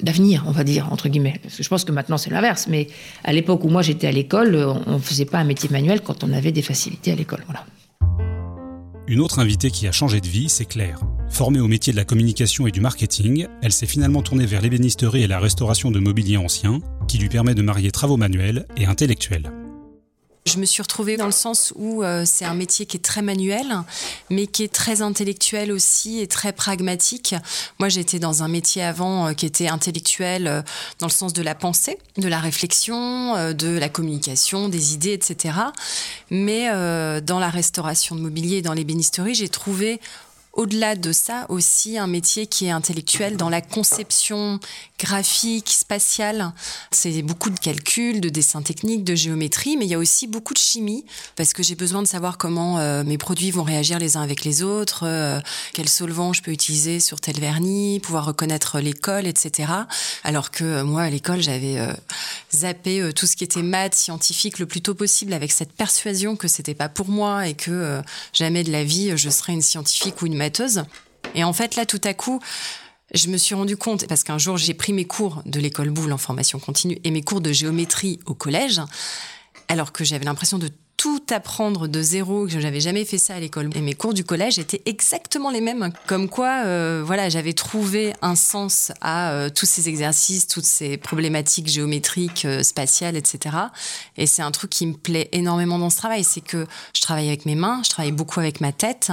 d'avenir, 0.00 0.44
on 0.46 0.52
va 0.52 0.62
dire, 0.62 0.92
entre 0.92 1.08
guillemets. 1.08 1.40
Parce 1.42 1.56
que 1.56 1.64
je 1.64 1.68
pense 1.68 1.82
que 1.82 1.90
maintenant 1.90 2.16
c'est 2.16 2.30
l'inverse, 2.30 2.68
mais 2.70 2.86
à 3.24 3.32
l'époque 3.32 3.64
où 3.64 3.68
moi 3.68 3.82
j'étais 3.82 4.06
à 4.06 4.12
l'école, 4.12 4.54
on 4.54 4.92
ne 4.92 4.98
faisait 5.00 5.24
pas 5.24 5.38
un 5.38 5.44
métier 5.44 5.68
manuel 5.68 6.00
quand 6.00 6.22
on 6.22 6.32
avait 6.32 6.52
des 6.52 6.62
facilités 6.62 7.10
à 7.10 7.16
l'école. 7.16 7.42
Voilà. 7.46 7.64
Une 9.08 9.20
autre 9.20 9.38
invitée 9.38 9.70
qui 9.70 9.88
a 9.88 9.92
changé 9.92 10.20
de 10.20 10.26
vie, 10.26 10.50
c'est 10.50 10.66
Claire. 10.66 11.00
Formée 11.30 11.60
au 11.60 11.66
métier 11.66 11.94
de 11.94 11.96
la 11.96 12.04
communication 12.04 12.66
et 12.66 12.70
du 12.70 12.82
marketing, 12.82 13.46
elle 13.62 13.72
s'est 13.72 13.86
finalement 13.86 14.20
tournée 14.20 14.44
vers 14.44 14.60
l'ébénisterie 14.60 15.22
et 15.22 15.26
la 15.26 15.40
restauration 15.40 15.90
de 15.90 15.98
mobilier 15.98 16.36
ancien, 16.36 16.80
qui 17.08 17.16
lui 17.16 17.30
permet 17.30 17.54
de 17.54 17.62
marier 17.62 17.90
travaux 17.90 18.18
manuels 18.18 18.66
et 18.76 18.84
intellectuels. 18.84 19.50
Je 20.48 20.58
me 20.58 20.64
suis 20.64 20.80
retrouvée 20.80 21.18
dans 21.18 21.26
le 21.26 21.32
sens 21.32 21.74
où 21.76 22.02
euh, 22.02 22.22
c'est 22.24 22.46
un 22.46 22.54
métier 22.54 22.86
qui 22.86 22.96
est 22.96 23.04
très 23.04 23.20
manuel, 23.20 23.66
mais 24.30 24.46
qui 24.46 24.62
est 24.62 24.72
très 24.72 25.02
intellectuel 25.02 25.70
aussi 25.70 26.20
et 26.20 26.26
très 26.26 26.54
pragmatique. 26.54 27.34
Moi, 27.78 27.90
j'étais 27.90 28.18
dans 28.18 28.42
un 28.42 28.48
métier 28.48 28.82
avant 28.82 29.26
euh, 29.26 29.32
qui 29.34 29.44
était 29.44 29.68
intellectuel 29.68 30.46
euh, 30.46 30.62
dans 31.00 31.06
le 31.06 31.12
sens 31.12 31.34
de 31.34 31.42
la 31.42 31.54
pensée, 31.54 31.98
de 32.16 32.28
la 32.28 32.40
réflexion, 32.40 33.52
de 33.52 33.78
la 33.78 33.90
communication, 33.90 34.70
des 34.70 34.94
idées, 34.94 35.12
etc. 35.12 35.54
Mais 36.30 36.68
dans 37.20 37.38
la 37.38 37.50
restauration 37.50 38.16
de 38.16 38.20
mobilier 38.20 38.56
et 38.56 38.62
dans 38.62 38.72
l'ébénisterie, 38.72 39.34
j'ai 39.34 39.48
trouvé 39.48 40.00
au-delà 40.58 40.96
de 40.96 41.12
ça 41.12 41.46
aussi 41.50 41.98
un 41.98 42.08
métier 42.08 42.48
qui 42.48 42.66
est 42.66 42.70
intellectuel 42.70 43.36
dans 43.36 43.48
la 43.48 43.60
conception 43.60 44.58
graphique, 44.98 45.70
spatiale. 45.70 46.52
C'est 46.90 47.22
beaucoup 47.22 47.50
de 47.50 47.58
calculs, 47.60 48.20
de 48.20 48.28
dessins 48.28 48.62
techniques, 48.62 49.04
de 49.04 49.14
géométrie, 49.14 49.76
mais 49.76 49.84
il 49.84 49.88
y 49.88 49.94
a 49.94 49.98
aussi 49.98 50.26
beaucoup 50.26 50.54
de 50.54 50.58
chimie 50.58 51.04
parce 51.36 51.52
que 51.52 51.62
j'ai 51.62 51.76
besoin 51.76 52.02
de 52.02 52.08
savoir 52.08 52.38
comment 52.38 52.80
euh, 52.80 53.04
mes 53.04 53.18
produits 53.18 53.52
vont 53.52 53.62
réagir 53.62 54.00
les 54.00 54.16
uns 54.16 54.22
avec 54.22 54.44
les 54.44 54.64
autres, 54.64 55.06
euh, 55.06 55.38
quel 55.74 55.88
solvant 55.88 56.32
je 56.32 56.42
peux 56.42 56.50
utiliser 56.50 56.98
sur 56.98 57.20
tel 57.20 57.38
vernis, 57.38 58.00
pouvoir 58.00 58.24
reconnaître 58.24 58.80
l'école, 58.80 59.28
etc. 59.28 59.70
Alors 60.24 60.50
que 60.50 60.64
euh, 60.64 60.84
moi, 60.84 61.02
à 61.02 61.10
l'école, 61.10 61.40
j'avais 61.40 61.78
zappé 62.52 63.12
tout 63.14 63.26
ce 63.26 63.36
qui 63.36 63.44
était 63.44 63.62
maths, 63.62 63.94
scientifique 63.94 64.58
le 64.58 64.66
plus 64.66 64.80
tôt 64.80 64.94
possible 64.94 65.32
avec 65.32 65.52
cette 65.52 65.72
persuasion 65.72 66.34
que 66.34 66.48
c'était 66.48 66.74
pas 66.74 66.88
pour 66.88 67.08
moi 67.08 67.46
et 67.46 67.54
que 67.54 68.02
jamais 68.32 68.64
de 68.64 68.72
la 68.72 68.82
vie 68.82 69.16
je 69.16 69.30
serais 69.30 69.52
une 69.52 69.62
scientifique 69.62 70.20
ou 70.22 70.26
une 70.26 70.34
Et 71.34 71.44
en 71.44 71.52
fait, 71.52 71.76
là, 71.76 71.86
tout 71.86 72.00
à 72.04 72.14
coup, 72.14 72.40
je 73.14 73.28
me 73.28 73.36
suis 73.36 73.54
rendu 73.54 73.76
compte, 73.76 74.06
parce 74.06 74.22
qu'un 74.22 74.38
jour 74.38 74.56
j'ai 74.56 74.74
pris 74.74 74.92
mes 74.92 75.06
cours 75.06 75.42
de 75.46 75.60
l'école 75.60 75.90
Boulle 75.90 76.12
en 76.12 76.18
formation 76.18 76.58
continue 76.58 76.98
et 77.04 77.10
mes 77.10 77.22
cours 77.22 77.40
de 77.40 77.52
géométrie 77.52 78.20
au 78.26 78.34
collège, 78.34 78.80
alors 79.68 79.92
que 79.92 80.04
j'avais 80.04 80.24
l'impression 80.24 80.58
de 80.58 80.70
tout 80.98 81.22
apprendre 81.30 81.86
de 81.86 82.02
zéro, 82.02 82.46
que 82.46 82.50
je 82.50 82.58
n'avais 82.58 82.80
jamais 82.80 83.04
fait 83.04 83.18
ça 83.18 83.36
à 83.36 83.40
l'école. 83.40 83.70
Et 83.76 83.80
mes 83.80 83.94
cours 83.94 84.14
du 84.14 84.24
collège 84.24 84.58
étaient 84.58 84.82
exactement 84.84 85.50
les 85.50 85.60
mêmes. 85.60 85.92
Comme 86.08 86.28
quoi, 86.28 86.64
euh, 86.66 87.04
voilà, 87.06 87.28
j'avais 87.28 87.52
trouvé 87.52 88.12
un 88.20 88.34
sens 88.34 88.90
à 89.00 89.30
euh, 89.30 89.48
tous 89.48 89.64
ces 89.64 89.88
exercices, 89.88 90.48
toutes 90.48 90.64
ces 90.64 90.96
problématiques 90.96 91.68
géométriques, 91.68 92.44
euh, 92.44 92.64
spatiales, 92.64 93.16
etc. 93.16 93.56
Et 94.16 94.26
c'est 94.26 94.42
un 94.42 94.50
truc 94.50 94.70
qui 94.70 94.86
me 94.86 94.94
plaît 94.94 95.28
énormément 95.30 95.78
dans 95.78 95.88
ce 95.88 95.96
travail, 95.98 96.24
c'est 96.24 96.40
que 96.40 96.66
je 96.92 97.00
travaille 97.00 97.28
avec 97.28 97.46
mes 97.46 97.54
mains, 97.54 97.80
je 97.84 97.90
travaille 97.90 98.12
beaucoup 98.12 98.40
avec 98.40 98.60
ma 98.60 98.72
tête. 98.72 99.12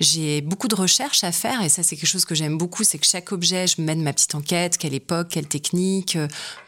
J'ai 0.00 0.42
beaucoup 0.42 0.68
de 0.68 0.74
recherches 0.74 1.24
à 1.24 1.32
faire, 1.32 1.62
et 1.62 1.70
ça, 1.70 1.82
c'est 1.82 1.96
quelque 1.96 2.10
chose 2.10 2.26
que 2.26 2.34
j'aime 2.34 2.58
beaucoup, 2.58 2.84
c'est 2.84 2.98
que 2.98 3.06
chaque 3.06 3.32
objet, 3.32 3.66
je 3.66 3.80
mène 3.80 4.02
ma 4.02 4.12
petite 4.12 4.34
enquête, 4.34 4.76
quelle 4.76 4.94
époque, 4.94 5.28
quelle 5.30 5.48
technique, 5.48 6.18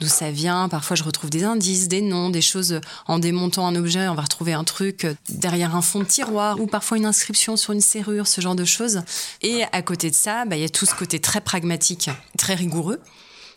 d'où 0.01 0.09
ça 0.09 0.31
vient. 0.31 0.71
Parfois, 0.71 0.97
je 0.97 1.05
retrouve 1.05 1.29
des 1.29 1.45
indices, 1.45 1.87
des 1.89 2.01
noms, 2.01 2.31
des 2.31 2.41
choses. 2.41 2.81
En 3.07 3.19
démontant 3.19 3.67
un 3.67 3.77
objet, 3.77 4.09
on 4.09 4.15
va 4.15 4.23
retrouver 4.23 4.54
un 4.55 4.65
truc 4.65 5.07
derrière 5.29 5.77
un 5.77 5.83
fond 5.83 6.01
de 6.01 6.05
tiroir 6.05 6.61
ou 6.61 6.67
parfois 6.67 6.97
une 6.97 7.07
inscription 7.07 7.57
sur 7.57 7.73
une 7.73 7.81
serrure, 7.81 8.27
ce 8.27 8.41
genre 8.41 8.55
de 8.55 8.65
choses. 8.65 9.03
Et 9.43 9.65
à 9.73 9.83
côté 9.83 10.11
de 10.11 10.15
ça, 10.15 10.45
bah, 10.45 10.57
il 10.57 10.63
y 10.63 10.65
a 10.65 10.69
tout 10.69 10.87
ce 10.87 10.95
côté 10.95 11.21
très 11.21 11.41
pragmatique, 11.41 12.11
très 12.39 12.55
rigoureux. 12.55 13.01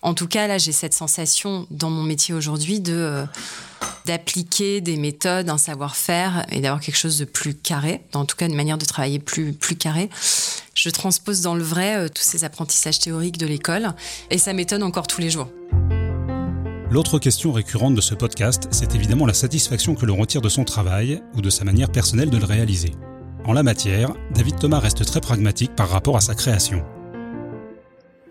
En 0.02 0.14
tout 0.14 0.28
cas, 0.28 0.48
là, 0.48 0.58
j'ai 0.58 0.72
cette 0.72 0.94
sensation 0.94 1.66
dans 1.72 1.90
mon 1.90 2.04
métier 2.04 2.34
aujourd'hui 2.34 2.80
de 2.80 2.94
euh, 2.94 3.26
d'appliquer 4.06 4.80
des 4.80 4.96
méthodes, 4.96 5.50
un 5.50 5.58
savoir-faire 5.58 6.46
et 6.52 6.62
d'avoir 6.62 6.82
quelque 6.82 6.96
chose 6.96 7.18
de 7.18 7.26
plus 7.26 7.56
carré, 7.56 8.02
en 8.14 8.26
tout 8.26 8.36
cas 8.36 8.48
une 8.48 8.56
manière 8.56 8.78
de 8.78 8.86
travailler 8.86 9.20
plus 9.20 9.54
plus 9.54 9.76
carré. 9.76 10.10
Je 10.76 10.90
transpose 10.90 11.42
dans 11.42 11.56
le 11.56 11.64
vrai 11.64 11.98
euh, 11.98 12.08
tous 12.08 12.24
ces 12.24 12.44
apprentissages 12.44 13.00
théoriques 13.00 13.38
de 13.38 13.48
l'école 13.48 13.94
et 14.30 14.38
ça 14.38 14.54
m'étonne 14.54 14.84
encore 14.84 15.08
tous 15.08 15.22
les 15.22 15.30
jours. 15.30 15.50
L'autre 16.90 17.20
question 17.20 17.52
récurrente 17.52 17.96
de 17.96 18.02
ce 18.02 18.16
podcast, 18.16 18.70
c'est 18.72 18.96
évidemment 18.96 19.26
la 19.26 19.34
satisfaction 19.34 19.94
que 19.94 20.06
l'on 20.06 20.16
retire 20.16 20.40
de 20.40 20.48
son 20.48 20.64
travail 20.64 21.22
ou 21.34 21.42
de 21.42 21.50
sa 21.50 21.66
manière 21.66 21.92
personnelle 21.92 22.30
de 22.30 22.38
le 22.38 22.46
réaliser. 22.46 22.94
En 23.44 23.52
la 23.52 23.62
matière, 23.62 24.14
David 24.34 24.58
Thomas 24.58 24.80
reste 24.80 25.04
très 25.04 25.20
pragmatique 25.20 25.76
par 25.76 25.90
rapport 25.90 26.16
à 26.16 26.22
sa 26.22 26.34
création. 26.34 26.86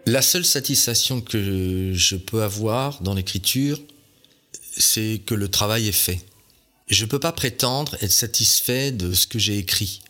La 0.07 0.23
seule 0.23 0.47
satisfaction 0.47 1.21
que 1.21 1.93
je 1.93 2.17
peux 2.17 2.43
avoir 2.43 3.03
dans 3.03 3.13
l'écriture, 3.13 3.79
c'est 4.75 5.21
que 5.27 5.35
le 5.35 5.49
travail 5.49 5.89
est 5.89 5.93
fait. 5.93 6.21
Je 6.89 7.05
ne 7.05 7.11
peux 7.11 7.21
pas 7.21 7.33
prétendre 7.33 7.95
être 8.01 8.13
satisfait 8.13 8.91
de 8.91 9.13
ce 9.13 9.27
que 9.27 9.39
j'ai 9.39 9.59
écrit. 9.59 10.01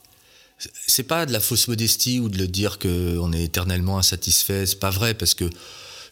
C'est 0.86 1.02
pas 1.02 1.26
de 1.26 1.32
la 1.32 1.40
fausse 1.40 1.66
modestie 1.66 2.20
ou 2.20 2.28
de 2.28 2.38
le 2.38 2.46
dire 2.46 2.78
qu'on 2.78 3.32
est 3.32 3.42
éternellement 3.42 3.98
insatisfait. 3.98 4.66
C'est 4.66 4.78
pas 4.78 4.90
vrai 4.90 5.14
parce 5.14 5.34
que 5.34 5.50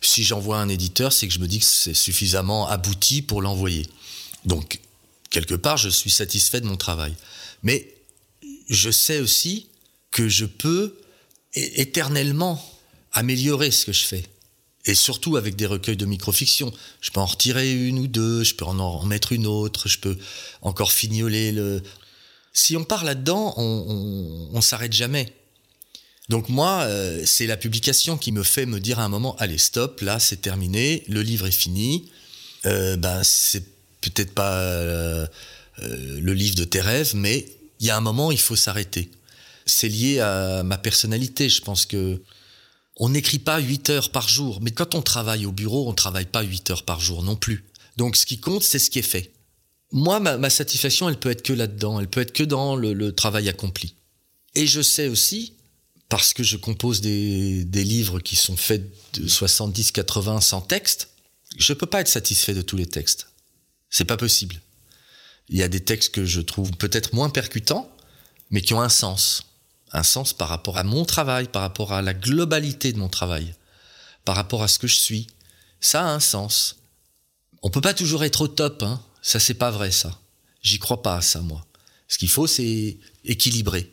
si 0.07 0.25
j'envoie 0.25 0.59
un 0.59 0.69
éditeur, 0.69 1.13
c'est 1.13 1.29
que 1.29 1.35
je 1.35 1.39
me 1.39 1.49
dis 1.49 1.61
que 1.61 1.65
c'est 1.65 1.95
suffisamment 1.95 2.69
abouti 2.69 3.23
pour 3.23 3.43
l'envoyer. 3.43 3.87
Donc, 4.45 4.81
quelque 5.31 5.55
part, 5.55 5.77
je 5.77 5.89
suis 5.89 6.11
satisfait 6.11 6.61
de 6.61 6.67
mon 6.67 6.77
travail. 6.77 7.15
Mais 7.63 7.95
je 8.69 8.91
sais 8.91 9.21
aussi 9.21 9.69
que 10.11 10.29
je 10.29 10.45
peux 10.45 10.97
éternellement 11.55 12.63
améliorer 13.13 13.71
ce 13.71 13.87
que 13.87 13.93
je 13.93 14.05
fais. 14.05 14.25
Et 14.87 14.95
surtout 14.95 15.37
avec 15.37 15.57
des 15.57 15.67
recueils 15.67 15.97
de 15.97 16.05
microfiction. 16.05 16.73
Je 17.01 17.11
peux 17.11 17.21
en 17.21 17.27
retirer 17.27 17.73
une 17.73 17.99
ou 17.99 18.07
deux, 18.07 18.45
je 18.45 18.55
peux 18.55 18.67
en, 18.67 18.79
en 18.79 19.07
mettre 19.07 19.33
une 19.33 19.47
autre, 19.47 19.89
je 19.89 19.99
peux 19.99 20.19
encore 20.61 20.93
fignoler 20.93 21.53
le... 21.53 21.83
Si 22.53 22.77
on 22.77 22.85
part 22.85 23.05
là-dedans, 23.05 23.55
on, 23.57 23.63
on, 23.63 24.57
on 24.57 24.61
s'arrête 24.61 24.93
jamais. 24.93 25.33
Donc 26.29 26.49
moi, 26.49 26.83
euh, 26.83 27.23
c'est 27.27 27.47
la 27.47 27.57
publication 27.57 28.17
qui 28.17 28.33
me 28.33 28.43
fait 28.43 28.67
me 28.67 28.81
dire 28.81 28.99
à 28.99 29.05
un 29.05 29.09
moment, 29.09 29.37
allez, 29.37 29.59
stop, 29.59 30.01
là 30.01 30.19
c'est 30.19 30.41
terminé, 30.41 31.05
le 31.09 31.23
livre 31.23 31.47
est 31.47 31.51
fini. 31.51 32.11
Euh, 32.67 32.97
ben 32.97 33.23
c'est 33.25 33.65
peut-être 34.01 34.33
pas 34.33 34.59
euh, 34.59 35.27
le 35.79 36.33
livre 36.33 36.55
de 36.57 36.65
tes 36.65 36.81
rêves, 36.81 37.15
mais 37.15 37.47
il 37.81 37.87
y 37.87 37.91
a 37.91 37.97
un 37.97 38.01
moment, 38.01 38.31
il 38.31 38.41
faut 38.41 38.57
s'arrêter. 38.57 39.11
C'est 39.67 39.89
lié 39.89 40.21
à 40.21 40.63
ma 40.63 40.79
personnalité. 40.79 41.49
Je 41.49 41.61
pense 41.61 41.87
que 41.87 42.23
on 42.97 43.09
n'écrit 43.09 43.39
pas 43.39 43.59
8 43.59 43.91
heures 43.91 44.11
par 44.11 44.29
jour, 44.29 44.61
mais 44.63 44.71
quand 44.71 44.95
on 44.95 45.03
travaille 45.03 45.47
au 45.47 45.53
bureau, 45.53 45.89
on 45.89 45.95
travaille 45.95 46.27
pas 46.27 46.43
8 46.43 46.71
heures 46.71 46.85
par 46.85 47.01
jour 47.01 47.23
non 47.23 47.37
plus. 47.37 47.65
Donc 47.97 48.17
ce 48.17 48.27
qui 48.27 48.39
compte, 48.39 48.63
c'est 48.63 48.79
ce 48.79 48.91
qui 48.91 49.01
est 49.01 49.03
fait. 49.03 49.33
Moi, 49.93 50.19
ma, 50.21 50.51
satisfaction, 50.51 51.09
elle 51.09 51.19
peut 51.19 51.31
être 51.31 51.43
que 51.43 51.53
là-dedans, 51.53 52.01
elle 52.01 52.09
peut 52.09 52.21
être 52.21 52.33
que 52.33 52.43
dans 52.43 52.75
le, 52.77 53.13
travail 53.13 53.49
accompli. 53.49 53.95
Et 54.55 54.67
je 54.67 54.81
sais 54.81 55.09
aussi, 55.09 55.55
parce 56.09 56.33
que 56.33 56.43
je 56.43 56.57
compose 56.57 57.01
des, 57.01 57.65
livres 57.65 58.21
qui 58.21 58.37
sont 58.37 58.57
faits 58.57 58.85
de 59.15 59.27
70, 59.27 59.93
80, 59.93 60.41
100 60.41 60.61
textes, 60.63 61.09
je 61.57 61.73
peux 61.73 61.87
pas 61.87 62.01
être 62.01 62.09
satisfait 62.09 62.55
de 62.55 62.63
tous 62.63 62.77
les 62.77 62.87
textes. 62.87 63.29
C'est 63.91 64.05
pas 64.05 64.17
possible. 64.17 64.61
Il 65.49 65.59
y 65.59 65.63
a 65.63 65.69
des 65.69 65.83
textes 65.83 66.15
que 66.15 66.25
je 66.25 66.41
trouve 66.41 66.73
peut-être 66.73 67.15
moins 67.15 67.31
percutants, 67.31 67.91
mais 68.51 68.61
qui 68.61 68.75
ont 68.75 68.81
un 68.81 68.89
sens. 68.89 69.47
Un 69.93 70.03
sens 70.03 70.33
par 70.33 70.49
rapport 70.49 70.79
à 70.79 70.85
mon 70.85 71.05
travail, 71.05 71.49
par 71.49 71.63
rapport 71.63 71.93
à 71.93 72.03
la 72.03 72.15
globalité 72.15 72.93
de 72.93 72.99
mon 72.99 73.09
travail, 73.09 73.55
par 74.25 74.37
rapport 74.37 74.63
à 74.63 74.69
ce 74.69 74.79
que 74.79 74.89
je 74.89 74.97
suis. 74.97 75.29
Ça 75.81 76.03
a 76.03 76.13
un 76.13 76.21
sens. 76.21 76.77
On 77.63 77.71
peut 77.71 77.81
pas 77.81 77.95
toujours 77.95 78.25
être 78.25 78.43
au 78.43 78.49
top, 78.49 78.83
hein. 78.83 79.03
Ça, 79.23 79.41
c'est 79.41 79.55
pas 79.55 79.71
vrai, 79.71 79.91
ça. 79.91 80.19
J'y 80.63 80.79
crois 80.79 81.03
pas 81.03 81.17
à 81.17 81.23
ça, 81.23 81.41
moi. 81.41 81.65
Ce 82.09 82.19
qu'il 82.19 82.29
faut, 82.29 82.47
c'est 82.47 82.99
équilibrer. 83.25 83.91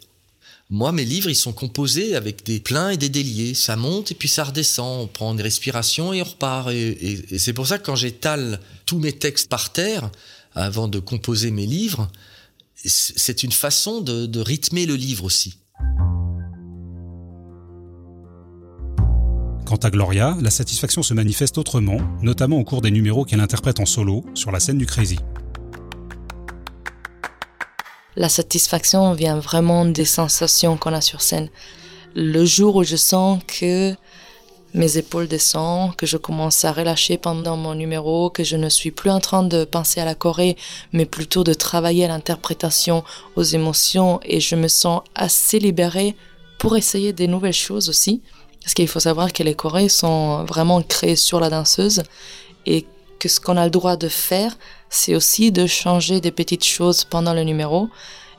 Moi, 0.73 0.93
mes 0.93 1.03
livres, 1.03 1.29
ils 1.29 1.35
sont 1.35 1.51
composés 1.51 2.15
avec 2.15 2.45
des 2.45 2.61
pleins 2.61 2.91
et 2.91 2.97
des 2.97 3.09
déliés. 3.09 3.53
Ça 3.53 3.75
monte 3.75 4.11
et 4.11 4.15
puis 4.15 4.29
ça 4.29 4.45
redescend. 4.45 5.01
On 5.01 5.07
prend 5.07 5.33
une 5.33 5.41
respiration 5.41 6.13
et 6.13 6.21
on 6.21 6.25
repart. 6.25 6.71
Et, 6.71 7.37
c'est 7.37 7.51
pour 7.51 7.67
ça 7.67 7.77
que 7.77 7.85
quand 7.85 7.97
j'étale 7.97 8.61
tous 8.85 8.97
mes 8.97 9.11
textes 9.11 9.49
par 9.49 9.73
terre, 9.73 10.09
avant 10.55 10.87
de 10.87 10.99
composer 10.99 11.51
mes 11.51 11.65
livres, 11.65 12.09
c'est 12.85 13.43
une 13.43 13.51
façon 13.51 13.99
de 13.99 14.39
rythmer 14.39 14.85
le 14.85 14.95
livre 14.95 15.25
aussi. 15.25 15.57
Quant 19.65 19.75
à 19.75 19.89
Gloria, 19.89 20.37
la 20.41 20.51
satisfaction 20.51 21.03
se 21.03 21.13
manifeste 21.13 21.57
autrement, 21.57 21.97
notamment 22.21 22.57
au 22.57 22.63
cours 22.63 22.81
des 22.81 22.91
numéros 22.91 23.25
qu'elle 23.25 23.41
interprète 23.41 23.81
en 23.81 23.85
solo 23.85 24.25
sur 24.33 24.51
la 24.51 24.61
scène 24.61 24.77
du 24.77 24.85
Crazy. 24.85 25.19
La 28.17 28.27
satisfaction 28.27 29.13
vient 29.13 29.39
vraiment 29.39 29.85
des 29.85 30.05
sensations 30.05 30.75
qu'on 30.75 30.93
a 30.93 31.01
sur 31.01 31.21
scène. 31.21 31.49
Le 32.13 32.43
jour 32.43 32.75
où 32.75 32.83
je 32.83 32.97
sens 32.97 33.39
que 33.47 33.95
mes 34.73 34.97
épaules 34.97 35.27
descendent, 35.27 35.95
que 35.95 36.05
je 36.05 36.17
commence 36.17 36.65
à 36.65 36.73
relâcher 36.73 37.17
pendant 37.17 37.55
mon 37.55 37.73
numéro, 37.73 38.29
que 38.29 38.43
je 38.43 38.57
ne 38.57 38.67
suis 38.67 38.91
plus 38.91 39.09
en 39.09 39.19
train 39.19 39.43
de 39.43 39.63
penser 39.63 40.01
à 40.01 40.05
la 40.05 40.15
Corée, 40.15 40.57
mais 40.91 41.05
plutôt 41.05 41.43
de 41.43 41.53
travailler 41.53 42.05
à 42.05 42.09
l'interprétation, 42.09 43.03
aux 43.35 43.43
émotions, 43.43 44.19
et 44.23 44.41
je 44.41 44.55
me 44.55 44.67
sens 44.67 45.01
assez 45.15 45.59
libérée 45.59 46.15
pour 46.57 46.75
essayer 46.75 47.13
des 47.13 47.27
nouvelles 47.27 47.53
choses 47.53 47.87
aussi. 47.87 48.21
Parce 48.61 48.73
qu'il 48.73 48.87
faut 48.87 48.99
savoir 48.99 49.33
que 49.33 49.43
les 49.43 49.55
chorés 49.55 49.89
sont 49.89 50.43
vraiment 50.43 50.81
créés 50.81 51.15
sur 51.15 51.39
la 51.39 51.49
danseuse 51.49 52.03
et 52.65 52.85
que 53.19 53.27
ce 53.29 53.39
qu'on 53.39 53.57
a 53.57 53.65
le 53.65 53.71
droit 53.71 53.97
de 53.97 54.07
faire, 54.07 54.55
c'est 54.91 55.15
aussi 55.15 55.51
de 55.51 55.65
changer 55.65 56.21
des 56.21 56.31
petites 56.31 56.65
choses 56.65 57.05
pendant 57.05 57.33
le 57.33 57.43
numéro. 57.43 57.89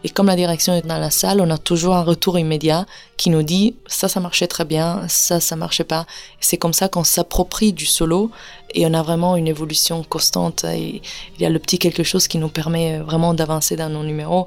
Et 0.05 0.11
comme 0.11 0.27
la 0.27 0.37
direction 0.37 0.75
est 0.75 0.87
dans 0.87 0.99
la 0.99 1.11
salle, 1.11 1.41
on 1.41 1.49
a 1.51 1.59
toujours 1.59 1.95
un 1.95 2.03
retour 2.03 2.39
immédiat 2.39 2.87
qui 3.17 3.31
nous 3.31 3.43
dit 3.43 3.77
ça, 3.87 4.09
ça 4.09 4.21
marchait 4.21 4.49
très 4.49 4.65
bien, 4.65 5.07
ça, 5.09 5.41
ça 5.41 5.57
marchait 5.57 5.85
pas. 5.85 6.07
C'est 6.41 6.59
comme 6.59 6.73
ça 6.73 6.89
qu'on 6.89 7.05
s'approprie 7.05 7.73
du 7.73 7.87
solo 7.87 8.31
et 8.75 8.85
on 8.85 8.93
a 8.95 9.03
vraiment 9.03 9.37
une 9.37 9.49
évolution 9.49 10.03
constante. 10.03 10.67
il 10.75 11.01
y 11.39 11.47
a 11.47 11.51
le 11.51 11.59
petit 11.59 11.79
quelque 11.79 12.03
chose 12.03 12.29
qui 12.29 12.39
nous 12.39 12.49
permet 12.49 12.99
vraiment 12.99 13.33
d'avancer 13.33 13.77
dans 13.77 13.89
nos 13.89 14.03
numéros. 14.03 14.47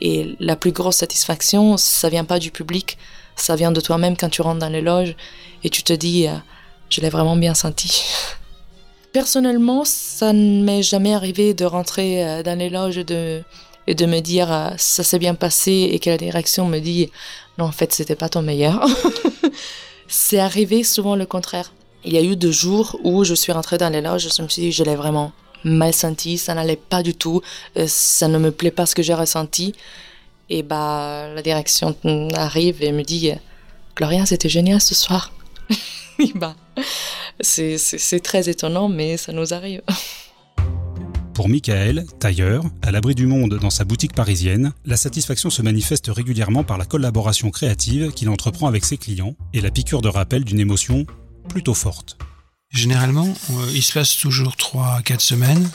Et 0.00 0.36
la 0.40 0.56
plus 0.56 0.72
grosse 0.72 0.96
satisfaction, 0.96 1.76
ça 1.76 2.08
vient 2.08 2.24
pas 2.24 2.38
du 2.38 2.50
public, 2.50 2.96
ça 3.36 3.54
vient 3.54 3.70
de 3.70 3.80
toi-même 3.80 4.16
quand 4.16 4.30
tu 4.30 4.42
rentres 4.42 4.60
dans 4.60 4.68
les 4.68 4.80
loges 4.80 5.14
et 5.62 5.70
tu 5.70 5.82
te 5.82 5.92
dis, 5.92 6.26
euh, 6.26 6.36
je 6.88 7.00
l'ai 7.00 7.10
vraiment 7.10 7.36
bien 7.36 7.54
senti. 7.54 8.04
Personnellement, 9.14 9.84
ça 9.84 10.32
ne 10.32 10.64
m'est 10.64 10.82
jamais 10.82 11.14
arrivé 11.14 11.54
de 11.54 11.64
rentrer 11.64 12.26
euh, 12.26 12.42
dans 12.42 12.58
les 12.58 12.68
loges 12.68 12.98
et 12.98 13.04
de 13.94 14.06
me 14.06 14.18
dire, 14.18 14.52
euh, 14.52 14.70
ça 14.76 15.04
s'est 15.04 15.20
bien 15.20 15.36
passé 15.36 15.88
et 15.92 16.00
que 16.00 16.10
la 16.10 16.18
direction 16.18 16.66
me 16.66 16.80
dit, 16.80 17.12
non, 17.56 17.66
en 17.66 17.70
fait, 17.70 17.92
c'était 17.92 18.16
pas 18.16 18.28
ton 18.28 18.42
meilleur. 18.42 18.84
C'est 20.08 20.40
arrivé 20.40 20.82
souvent 20.82 21.14
le 21.14 21.26
contraire. 21.26 21.72
Il 22.04 22.12
y 22.12 22.18
a 22.18 22.22
eu 22.22 22.34
deux 22.34 22.50
jours 22.50 22.98
où 23.04 23.22
je 23.22 23.34
suis 23.34 23.52
rentrée 23.52 23.78
dans 23.78 23.88
les 23.88 24.00
loges, 24.00 24.26
je 24.36 24.42
me 24.42 24.48
suis 24.48 24.62
dit, 24.62 24.72
je 24.72 24.82
l'ai 24.82 24.96
vraiment 24.96 25.30
mal 25.62 25.94
senti, 25.94 26.36
ça 26.36 26.54
n'allait 26.54 26.74
pas 26.74 27.04
du 27.04 27.14
tout, 27.14 27.40
ça 27.86 28.26
ne 28.26 28.38
me 28.38 28.50
plaît 28.50 28.72
pas 28.72 28.84
ce 28.84 28.96
que 28.96 29.02
j'ai 29.04 29.14
ressenti. 29.14 29.74
Et 30.50 30.64
bah, 30.64 31.28
la 31.32 31.40
direction 31.40 31.96
arrive 32.34 32.82
et 32.82 32.90
me 32.90 33.02
dit 33.02 33.30
Gloria, 33.96 34.26
c'était 34.26 34.48
génial 34.50 34.80
ce 34.80 34.94
soir. 34.94 35.32
c'est 37.40 38.22
très 38.22 38.48
étonnant, 38.48 38.88
mais 38.88 39.16
ça 39.16 39.32
nous 39.32 39.54
arrive. 39.54 39.82
Pour 41.34 41.48
Michael, 41.48 42.06
tailleur, 42.20 42.62
à 42.82 42.92
l'abri 42.92 43.16
du 43.16 43.26
monde 43.26 43.58
dans 43.58 43.70
sa 43.70 43.84
boutique 43.84 44.14
parisienne, 44.14 44.72
la 44.84 44.96
satisfaction 44.96 45.50
se 45.50 45.62
manifeste 45.62 46.06
régulièrement 46.06 46.62
par 46.62 46.78
la 46.78 46.84
collaboration 46.84 47.50
créative 47.50 48.12
qu'il 48.12 48.28
entreprend 48.28 48.68
avec 48.68 48.84
ses 48.84 48.98
clients 48.98 49.34
et 49.52 49.60
la 49.60 49.72
piqûre 49.72 50.00
de 50.00 50.08
rappel 50.08 50.44
d'une 50.44 50.60
émotion 50.60 51.06
plutôt 51.48 51.74
forte. 51.74 52.18
Généralement, 52.70 53.34
il 53.72 53.82
se 53.82 53.92
passe 53.92 54.16
toujours 54.16 54.56
3 54.56 54.96
à 54.98 55.02
4 55.02 55.20
semaines 55.20 55.68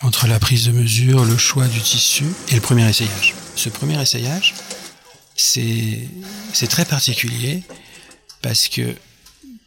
entre 0.00 0.28
la 0.28 0.38
prise 0.38 0.66
de 0.66 0.72
mesure, 0.72 1.24
le 1.24 1.36
choix 1.36 1.66
du 1.66 1.80
tissu 1.80 2.24
et 2.50 2.54
le 2.54 2.60
premier 2.60 2.88
essayage. 2.88 3.34
Ce 3.56 3.68
premier 3.68 4.00
essayage, 4.00 4.54
c'est 5.34 6.08
très 6.68 6.84
particulier 6.84 7.64
parce 8.42 8.68
que 8.68 8.94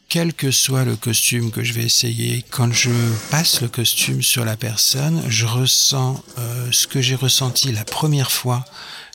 quel 0.10 0.34
que 0.34 0.52
soit 0.52 0.86
le 0.86 0.96
costume 0.96 1.52
que 1.52 1.64
je 1.64 1.74
vais 1.74 1.84
essayer, 1.84 2.44
quand 2.50 2.72
je 2.72 2.92
passe 3.30 3.62
le 3.62 3.68
costume 3.68 4.22
sur 4.22 4.46
la 4.46 4.56
personne, 4.56 5.22
je 5.28 5.46
ressens 5.46 6.24
euh, 6.38 6.72
ce 6.72 6.88
que 6.88 7.02
j'ai 7.02 7.16
ressenti 7.16 7.72
la 7.72 7.84
première 7.84 8.32
fois 8.32 8.64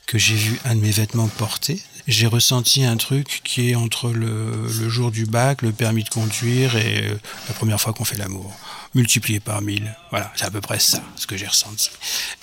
que 0.06 0.18
j'ai 0.18 0.34
vu 0.34 0.60
un 0.64 0.74
de 0.74 0.80
mes 0.80 0.90
vêtements 0.90 1.28
porté. 1.28 1.80
J'ai 2.08 2.26
ressenti 2.26 2.84
un 2.84 2.96
truc 2.96 3.40
qui 3.44 3.70
est 3.70 3.74
entre 3.74 4.10
le, 4.10 4.68
jour 4.88 5.10
du 5.10 5.24
bac, 5.24 5.62
le 5.62 5.72
permis 5.72 6.04
de 6.04 6.10
conduire 6.10 6.76
et 6.76 7.08
euh, 7.08 7.14
la 7.48 7.54
première 7.54 7.80
fois 7.80 7.92
qu'on 7.92 8.04
fait 8.04 8.18
l'amour 8.18 8.54
multiplié 8.94 9.40
par 9.40 9.62
1000. 9.62 9.96
Voilà, 10.10 10.30
c'est 10.36 10.44
à 10.44 10.50
peu 10.50 10.60
près 10.60 10.78
ça, 10.78 11.02
ce 11.16 11.26
que 11.26 11.36
j'ai 11.36 11.46
ressenti. 11.46 11.90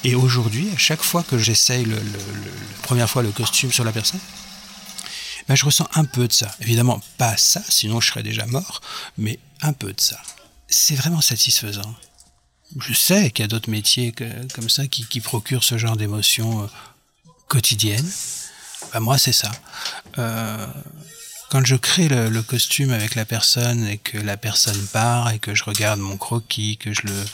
Et 0.04 0.16
aujourd'hui, 0.16 0.70
à 0.74 0.78
chaque 0.78 1.04
fois 1.04 1.22
que 1.22 1.38
j'essaye 1.38 1.86
le, 1.86 1.96
la 1.96 2.82
première 2.82 3.10
fois 3.10 3.22
le 3.22 3.32
costume 3.32 3.72
sur 3.72 3.84
la 3.84 3.92
personne, 3.92 4.20
ben 5.50 5.56
je 5.56 5.66
ressens 5.66 5.90
un 5.96 6.06
peu 6.06 6.28
de 6.28 6.32
ça. 6.32 6.56
Évidemment, 6.62 7.02
pas 7.18 7.36
ça, 7.36 7.62
sinon 7.68 8.00
je 8.00 8.12
serais 8.12 8.22
déjà 8.22 8.46
mort, 8.46 8.82
mais 9.18 9.40
un 9.62 9.74
peu 9.74 9.92
de 9.92 10.00
ça. 10.00 10.22
C'est 10.68 10.94
vraiment 10.94 11.22
satisfaisant. 11.22 11.96
Je 12.80 12.94
sais 12.94 13.32
qu'il 13.32 13.44
y 13.44 13.46
a 13.46 13.48
d'autres 13.48 13.72
métiers 13.72 14.14
comme 14.54 14.70
ça 14.70 14.86
qui, 14.88 15.22
procurent 15.22 15.64
ce 15.64 15.80
genre 15.80 15.98
d'émotions 15.98 16.64
euh, 16.64 16.68
quotidiennes. 17.48 18.10
Ben 18.94 19.00
moi, 19.00 19.18
c'est 19.18 19.34
ça. 19.34 19.50
Euh, 20.20 20.68
quand 21.50 21.66
je 21.66 21.76
crée 21.76 22.08
le, 22.08 22.42
costume 22.44 22.92
avec 22.92 23.16
la 23.16 23.26
personne 23.26 23.88
et 23.88 23.98
que 23.98 24.20
la 24.20 24.38
personne 24.38 24.86
part 24.94 25.32
et 25.32 25.40
que 25.40 25.56
je 25.56 25.64
regarde 25.64 26.00
mon 26.00 26.16
croquis, 26.18 26.78
que 26.78 26.94
je 26.94 27.02
le... 27.08 27.26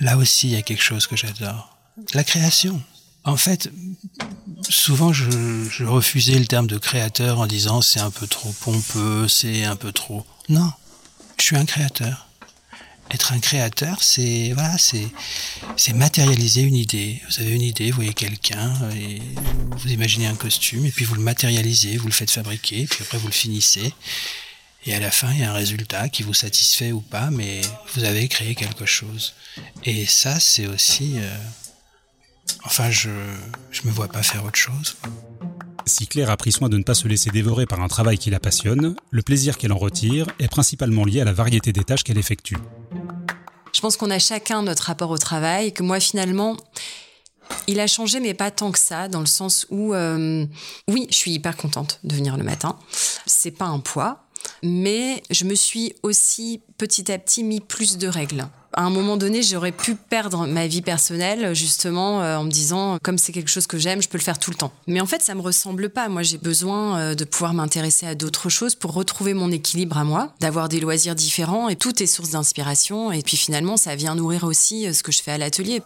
Là 0.00 0.18
aussi, 0.18 0.48
il 0.48 0.52
y 0.52 0.56
a 0.56 0.62
quelque 0.62 0.82
chose 0.82 1.06
que 1.06 1.16
j'adore. 1.16 1.74
La 2.12 2.22
création. 2.22 2.82
En 3.24 3.36
fait, 3.36 3.70
souvent 4.68 5.12
je, 5.12 5.30
je 5.70 5.84
refusais 5.84 6.38
le 6.38 6.46
terme 6.46 6.66
de 6.66 6.78
créateur 6.78 7.38
en 7.38 7.46
disant 7.46 7.82
c'est 7.82 8.00
un 8.00 8.10
peu 8.10 8.26
trop 8.26 8.52
pompeux, 8.60 9.28
c'est 9.28 9.64
un 9.64 9.76
peu 9.76 9.92
trop... 9.92 10.24
Non, 10.48 10.72
je 11.38 11.44
suis 11.44 11.56
un 11.56 11.66
créateur 11.66 12.26
être 13.10 13.32
un 13.32 13.40
créateur, 13.40 14.02
c'est 14.02 14.52
voilà, 14.54 14.78
c'est 14.78 15.08
c'est 15.76 15.92
matérialiser 15.92 16.62
une 16.62 16.76
idée. 16.76 17.20
Vous 17.28 17.40
avez 17.40 17.54
une 17.54 17.62
idée, 17.62 17.90
vous 17.90 17.96
voyez 17.96 18.14
quelqu'un 18.14 18.72
vous 19.72 19.90
imaginez 19.90 20.26
un 20.26 20.34
costume 20.34 20.86
et 20.86 20.90
puis 20.90 21.04
vous 21.04 21.14
le 21.14 21.22
matérialisez, 21.22 21.96
vous 21.96 22.06
le 22.06 22.12
faites 22.12 22.30
fabriquer, 22.30 22.86
puis 22.86 23.02
après 23.02 23.18
vous 23.18 23.26
le 23.26 23.32
finissez. 23.32 23.92
Et 24.86 24.94
à 24.94 25.00
la 25.00 25.10
fin, 25.10 25.32
il 25.32 25.40
y 25.40 25.44
a 25.44 25.50
un 25.50 25.54
résultat 25.54 26.08
qui 26.08 26.22
vous 26.22 26.32
satisfait 26.32 26.92
ou 26.92 27.00
pas, 27.00 27.30
mais 27.30 27.60
vous 27.94 28.04
avez 28.04 28.28
créé 28.28 28.54
quelque 28.54 28.86
chose. 28.86 29.34
Et 29.84 30.06
ça, 30.06 30.40
c'est 30.40 30.66
aussi, 30.66 31.14
euh, 31.16 31.36
enfin, 32.64 32.90
je 32.90 33.10
je 33.70 33.82
me 33.86 33.90
vois 33.92 34.08
pas 34.08 34.22
faire 34.22 34.44
autre 34.44 34.58
chose. 34.58 34.96
Si 35.86 36.06
Claire 36.06 36.30
a 36.30 36.36
pris 36.36 36.52
soin 36.52 36.68
de 36.68 36.76
ne 36.76 36.82
pas 36.82 36.94
se 36.94 37.08
laisser 37.08 37.30
dévorer 37.30 37.66
par 37.66 37.80
un 37.80 37.88
travail 37.88 38.18
qui 38.18 38.30
la 38.30 38.38
passionne, 38.38 38.94
le 39.10 39.22
plaisir 39.22 39.58
qu'elle 39.58 39.72
en 39.72 39.78
retire 39.78 40.26
est 40.38 40.48
principalement 40.48 41.04
lié 41.04 41.20
à 41.20 41.24
la 41.24 41.32
variété 41.32 41.72
des 41.72 41.84
tâches 41.84 42.04
qu'elle 42.04 42.18
effectue. 42.18 42.56
Je 43.72 43.80
pense 43.80 43.96
qu'on 43.96 44.10
a 44.10 44.18
chacun 44.18 44.62
notre 44.62 44.84
rapport 44.84 45.10
au 45.10 45.18
travail, 45.18 45.72
que 45.72 45.82
moi 45.82 46.00
finalement, 46.00 46.56
il 47.66 47.80
a 47.80 47.86
changé, 47.86 48.20
mais 48.20 48.34
pas 48.34 48.50
tant 48.50 48.72
que 48.72 48.78
ça, 48.78 49.08
dans 49.08 49.20
le 49.20 49.26
sens 49.26 49.66
où, 49.70 49.94
euh, 49.94 50.46
oui, 50.88 51.06
je 51.10 51.16
suis 51.16 51.32
hyper 51.32 51.56
contente 51.56 52.00
de 52.04 52.14
venir 52.14 52.36
le 52.36 52.44
matin. 52.44 52.78
C'est 53.26 53.50
pas 53.50 53.66
un 53.66 53.80
poids, 53.80 54.26
mais 54.62 55.22
je 55.30 55.44
me 55.44 55.54
suis 55.54 55.94
aussi 56.02 56.60
petit 56.78 57.10
à 57.10 57.18
petit 57.18 57.44
mis 57.44 57.60
plus 57.60 57.98
de 57.98 58.08
règles 58.08 58.46
à 58.72 58.82
un 58.82 58.90
moment 58.90 59.16
donné, 59.16 59.42
j'aurais 59.42 59.72
pu 59.72 59.94
perdre 59.96 60.46
ma 60.46 60.66
vie 60.66 60.82
personnelle, 60.82 61.54
justement, 61.54 62.22
euh, 62.22 62.36
en 62.36 62.44
me 62.44 62.50
disant, 62.50 62.98
comme 63.02 63.18
c'est 63.18 63.32
quelque 63.32 63.50
chose 63.50 63.66
que 63.66 63.78
j'aime, 63.78 64.00
je 64.00 64.08
peux 64.08 64.18
le 64.18 64.22
faire 64.22 64.38
tout 64.38 64.50
le 64.50 64.56
temps. 64.56 64.72
Mais 64.86 65.00
en 65.00 65.06
fait, 65.06 65.22
ça 65.22 65.34
me 65.34 65.40
ressemble 65.40 65.90
pas. 65.90 66.08
Moi, 66.08 66.22
j'ai 66.22 66.38
besoin 66.38 66.98
euh, 66.98 67.14
de 67.14 67.24
pouvoir 67.24 67.52
m'intéresser 67.52 68.06
à 68.06 68.14
d'autres 68.14 68.48
choses 68.48 68.74
pour 68.74 68.92
retrouver 68.92 69.34
mon 69.34 69.50
équilibre 69.50 69.98
à 69.98 70.04
moi, 70.04 70.34
d'avoir 70.40 70.68
des 70.68 70.80
loisirs 70.80 71.14
différents, 71.14 71.68
et 71.68 71.76
tout 71.76 72.02
est 72.02 72.06
source 72.06 72.30
d'inspiration. 72.30 73.10
Et 73.10 73.22
puis 73.22 73.36
finalement, 73.36 73.76
ça 73.76 73.96
vient 73.96 74.14
nourrir 74.14 74.44
aussi 74.44 74.86
euh, 74.86 74.92
ce 74.92 75.02
que 75.02 75.12
je 75.12 75.22
fais 75.22 75.32
à 75.32 75.38
l'atelier. 75.38 75.82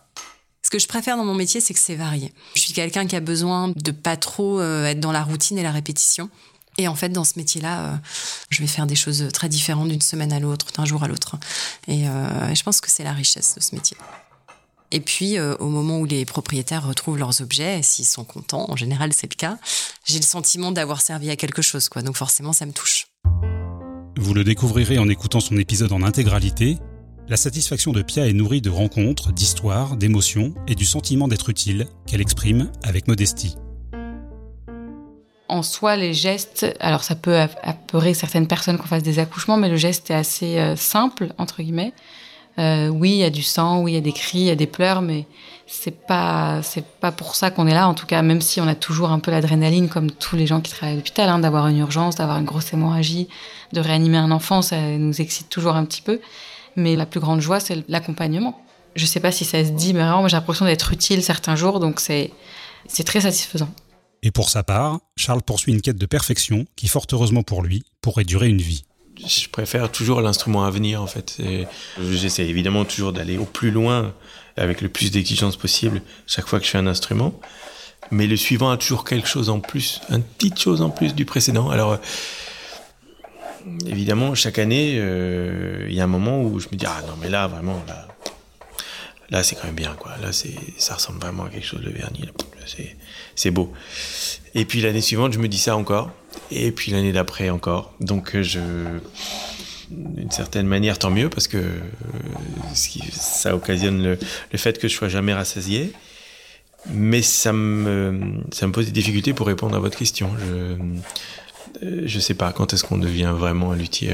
Ce 0.62 0.70
que 0.70 0.78
je 0.78 0.88
préfère 0.88 1.16
dans 1.16 1.24
mon 1.24 1.34
métier, 1.34 1.60
c'est 1.60 1.74
que 1.74 1.80
c'est 1.80 1.94
varié. 1.94 2.32
Je 2.54 2.62
suis 2.62 2.72
quelqu'un 2.72 3.06
qui 3.06 3.16
a 3.16 3.20
besoin 3.20 3.72
de 3.76 3.90
pas 3.90 4.16
trop 4.16 4.62
être 4.62 4.98
dans 4.98 5.12
la 5.12 5.22
routine 5.22 5.58
et 5.58 5.62
la 5.62 5.70
répétition. 5.70 6.30
Et 6.78 6.88
en 6.88 6.94
fait, 6.94 7.08
dans 7.08 7.24
ce 7.24 7.34
métier-là, 7.36 7.84
euh, 7.84 7.96
je 8.50 8.60
vais 8.60 8.66
faire 8.66 8.86
des 8.86 8.96
choses 8.96 9.28
très 9.32 9.48
différentes 9.48 9.88
d'une 9.88 10.00
semaine 10.00 10.32
à 10.32 10.40
l'autre, 10.40 10.66
d'un 10.76 10.84
jour 10.84 11.04
à 11.04 11.08
l'autre. 11.08 11.36
Et 11.86 12.08
euh, 12.08 12.54
je 12.54 12.62
pense 12.62 12.80
que 12.80 12.90
c'est 12.90 13.04
la 13.04 13.12
richesse 13.12 13.54
de 13.56 13.62
ce 13.62 13.74
métier. 13.74 13.96
Et 14.90 15.00
puis, 15.00 15.38
euh, 15.38 15.56
au 15.58 15.68
moment 15.68 15.98
où 15.98 16.04
les 16.04 16.24
propriétaires 16.24 16.86
retrouvent 16.86 17.18
leurs 17.18 17.40
objets, 17.40 17.82
s'ils 17.82 18.04
sont 18.04 18.24
contents, 18.24 18.70
en 18.70 18.76
général 18.76 19.12
c'est 19.12 19.30
le 19.32 19.36
cas, 19.36 19.58
j'ai 20.04 20.18
le 20.18 20.24
sentiment 20.24 20.72
d'avoir 20.72 21.00
servi 21.00 21.30
à 21.30 21.36
quelque 21.36 21.62
chose, 21.62 21.88
quoi. 21.88 22.02
Donc 22.02 22.16
forcément, 22.16 22.52
ça 22.52 22.66
me 22.66 22.72
touche. 22.72 23.06
Vous 24.16 24.34
le 24.34 24.44
découvrirez 24.44 24.98
en 24.98 25.08
écoutant 25.08 25.40
son 25.40 25.56
épisode 25.56 25.92
en 25.92 26.02
intégralité. 26.02 26.78
La 27.28 27.36
satisfaction 27.36 27.92
de 27.92 28.02
Pia 28.02 28.28
est 28.28 28.32
nourrie 28.32 28.60
de 28.60 28.70
rencontres, 28.70 29.32
d'histoires, 29.32 29.96
d'émotions 29.96 30.54
et 30.68 30.74
du 30.74 30.84
sentiment 30.84 31.26
d'être 31.26 31.48
utile 31.48 31.88
qu'elle 32.06 32.20
exprime 32.20 32.70
avec 32.84 33.08
modestie 33.08 33.56
en 35.48 35.62
soi, 35.62 35.96
les 35.96 36.14
gestes, 36.14 36.74
alors 36.80 37.04
ça 37.04 37.14
peut 37.14 37.38
apeurer 37.62 38.14
certaines 38.14 38.46
personnes 38.46 38.78
qu'on 38.78 38.86
fasse 38.86 39.02
des 39.02 39.18
accouchements, 39.18 39.56
mais 39.56 39.68
le 39.68 39.76
geste 39.76 40.10
est 40.10 40.14
assez 40.14 40.58
euh, 40.58 40.76
simple, 40.76 41.28
entre 41.38 41.62
guillemets. 41.62 41.92
Euh, 42.58 42.88
oui, 42.88 43.10
il 43.10 43.16
y 43.16 43.24
a 43.24 43.30
du 43.30 43.42
sang, 43.42 43.82
oui, 43.82 43.92
il 43.92 43.94
y 43.94 43.98
a 43.98 44.00
des 44.00 44.12
cris, 44.12 44.38
il 44.38 44.44
y 44.44 44.50
a 44.50 44.54
des 44.54 44.66
pleurs, 44.66 45.02
mais 45.02 45.26
c'est 45.66 46.06
pas, 46.06 46.62
c'est 46.62 46.84
pas 46.84 47.12
pour 47.12 47.34
ça 47.34 47.50
qu'on 47.50 47.66
est 47.66 47.74
là. 47.74 47.88
En 47.88 47.94
tout 47.94 48.06
cas, 48.06 48.22
même 48.22 48.40
si 48.40 48.60
on 48.60 48.68
a 48.68 48.74
toujours 48.74 49.10
un 49.10 49.18
peu 49.18 49.30
l'adrénaline, 49.30 49.88
comme 49.88 50.10
tous 50.10 50.36
les 50.36 50.46
gens 50.46 50.60
qui 50.60 50.70
travaillent 50.70 50.94
à 50.94 50.96
l'hôpital, 50.96 51.28
hein, 51.28 51.40
d'avoir 51.40 51.66
une 51.66 51.78
urgence, 51.78 52.16
d'avoir 52.16 52.38
une 52.38 52.44
grosse 52.44 52.72
hémorragie, 52.72 53.28
de 53.72 53.80
réanimer 53.80 54.18
un 54.18 54.30
enfant, 54.30 54.62
ça 54.62 54.80
nous 54.80 55.20
excite 55.20 55.48
toujours 55.48 55.74
un 55.74 55.84
petit 55.84 56.02
peu. 56.02 56.20
Mais 56.76 56.96
la 56.96 57.06
plus 57.06 57.20
grande 57.20 57.40
joie, 57.40 57.60
c'est 57.60 57.88
l'accompagnement. 57.88 58.60
Je 58.94 59.06
sais 59.06 59.20
pas 59.20 59.32
si 59.32 59.44
ça 59.44 59.64
se 59.64 59.70
dit, 59.70 59.92
mais 59.92 60.00
vraiment, 60.00 60.26
j'ai 60.28 60.36
l'impression 60.36 60.64
d'être 60.64 60.92
utile 60.92 61.22
certains 61.22 61.56
jours, 61.56 61.80
donc 61.80 61.98
c'est, 62.00 62.30
c'est 62.86 63.04
très 63.04 63.22
satisfaisant. 63.22 63.68
Et 64.24 64.30
pour 64.30 64.48
sa 64.48 64.62
part, 64.62 65.00
Charles 65.16 65.42
poursuit 65.42 65.72
une 65.72 65.82
quête 65.82 65.98
de 65.98 66.06
perfection 66.06 66.64
qui, 66.76 66.88
fort 66.88 67.06
heureusement 67.12 67.42
pour 67.42 67.62
lui, 67.62 67.84
pourrait 68.00 68.24
durer 68.24 68.48
une 68.48 68.62
vie. 68.62 68.84
Je 69.18 69.48
préfère 69.48 69.92
toujours 69.92 70.22
l'instrument 70.22 70.64
à 70.64 70.70
venir, 70.70 71.02
en 71.02 71.06
fait. 71.06 71.36
J'essaie 72.00 72.46
évidemment 72.46 72.86
toujours 72.86 73.12
d'aller 73.12 73.36
au 73.36 73.44
plus 73.44 73.70
loin, 73.70 74.14
avec 74.56 74.80
le 74.80 74.88
plus 74.88 75.10
d'exigence 75.10 75.56
possible, 75.56 76.00
chaque 76.26 76.48
fois 76.48 76.58
que 76.58 76.64
je 76.64 76.70
fais 76.70 76.78
un 76.78 76.86
instrument. 76.86 77.38
Mais 78.10 78.26
le 78.26 78.36
suivant 78.36 78.70
a 78.70 78.78
toujours 78.78 79.04
quelque 79.04 79.28
chose 79.28 79.50
en 79.50 79.60
plus, 79.60 80.00
une 80.08 80.22
petite 80.22 80.58
chose 80.58 80.80
en 80.80 80.88
plus 80.88 81.14
du 81.14 81.26
précédent. 81.26 81.68
Alors, 81.68 81.98
évidemment, 83.86 84.34
chaque 84.34 84.58
année, 84.58 84.94
euh, 84.96 85.86
il 85.88 85.94
y 85.94 86.00
a 86.00 86.04
un 86.04 86.08
moment 86.08 86.42
où 86.42 86.60
je 86.60 86.68
me 86.72 86.76
dis, 86.76 86.86
ah 86.86 87.02
non, 87.06 87.14
mais 87.20 87.28
là, 87.28 87.46
vraiment, 87.46 87.82
là, 87.86 88.08
là 89.30 89.42
c'est 89.42 89.54
quand 89.56 89.64
même 89.66 89.74
bien, 89.74 89.94
quoi. 89.98 90.12
Là, 90.22 90.30
ça 90.78 90.94
ressemble 90.94 91.20
vraiment 91.20 91.44
à 91.44 91.48
quelque 91.48 91.66
chose 91.66 91.82
de 91.82 91.90
vernis 91.90 92.28
c'est 93.34 93.50
beau. 93.50 93.72
Et 94.54 94.64
puis 94.64 94.80
l'année 94.80 95.00
suivante, 95.00 95.32
je 95.32 95.38
me 95.38 95.48
dis 95.48 95.58
ça 95.58 95.76
encore. 95.76 96.10
Et 96.50 96.72
puis 96.72 96.92
l'année 96.92 97.12
d'après 97.12 97.50
encore. 97.50 97.92
Donc 98.00 98.34
euh, 98.34 98.42
je, 98.42 98.60
d'une 99.90 100.30
certaine 100.30 100.66
manière, 100.66 100.98
tant 100.98 101.10
mieux 101.10 101.28
parce 101.28 101.48
que 101.48 101.58
euh, 101.58 101.72
ça 103.12 103.54
occasionne 103.54 104.02
le, 104.02 104.18
fait 104.58 104.78
que 104.78 104.88
je 104.88 104.94
sois 104.94 105.08
jamais 105.08 105.34
rassasié. 105.34 105.92
Mais 106.92 107.22
ça 107.22 107.52
me, 107.52 108.42
ça 108.52 108.66
me 108.66 108.72
pose 108.72 108.84
des 108.84 108.92
difficultés 108.92 109.32
pour 109.32 109.46
répondre 109.46 109.74
à 109.74 109.78
votre 109.78 109.96
question. 109.96 110.30
Je, 110.38 111.86
euh, 111.86 112.02
je 112.04 112.18
sais 112.20 112.34
pas 112.34 112.52
quand 112.52 112.72
est-ce 112.72 112.84
qu'on 112.84 112.98
devient 112.98 113.32
vraiment 113.34 113.72
un 113.72 113.76
luthier 113.76 114.10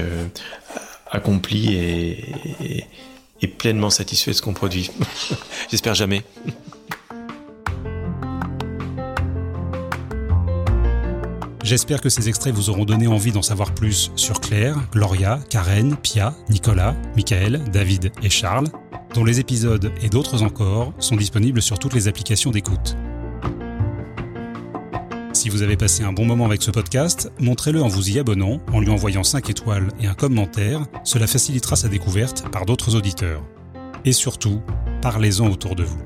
accompli 1.10 1.74
et, 1.74 2.86
et 3.42 3.48
pleinement 3.48 3.90
satisfait 3.90 4.32
de 4.32 4.36
ce 4.36 4.42
qu'on 4.42 4.54
produit. 4.54 4.90
J'espère 5.70 5.94
jamais. 5.94 6.22
J'espère 11.62 12.00
que 12.00 12.08
ces 12.08 12.28
extraits 12.28 12.52
vous 12.52 12.68
auront 12.68 12.84
donné 12.84 13.06
envie 13.06 13.30
d'en 13.30 13.42
savoir 13.42 13.72
plus 13.72 14.10
sur 14.16 14.40
Claire, 14.40 14.76
Gloria, 14.90 15.38
Karen, 15.50 15.96
Pia, 15.96 16.34
Nicolas, 16.48 16.96
Michael, 17.14 17.62
David 17.70 18.10
et 18.22 18.30
Charles, 18.30 18.66
dont 19.14 19.24
les 19.24 19.38
épisodes 19.38 19.92
et 20.02 20.08
d'autres 20.08 20.42
encore 20.42 20.92
sont 20.98 21.16
disponibles 21.16 21.62
sur 21.62 21.78
toutes 21.78 21.94
les 21.94 22.08
applications 22.08 22.50
d'écoute. 22.50 22.96
Si 25.40 25.48
vous 25.48 25.62
avez 25.62 25.78
passé 25.78 26.02
un 26.02 26.12
bon 26.12 26.26
moment 26.26 26.44
avec 26.44 26.60
ce 26.60 26.70
podcast, 26.70 27.32
montrez-le 27.40 27.82
en 27.82 27.88
vous 27.88 28.10
y 28.10 28.18
abonnant, 28.18 28.60
en 28.74 28.80
lui 28.80 28.90
envoyant 28.90 29.24
5 29.24 29.48
étoiles 29.48 29.88
et 29.98 30.06
un 30.06 30.12
commentaire, 30.12 30.84
cela 31.02 31.26
facilitera 31.26 31.76
sa 31.76 31.88
découverte 31.88 32.46
par 32.50 32.66
d'autres 32.66 32.94
auditeurs. 32.94 33.42
Et 34.04 34.12
surtout, 34.12 34.60
parlez-en 35.00 35.50
autour 35.50 35.76
de 35.76 35.82
vous. 35.82 36.02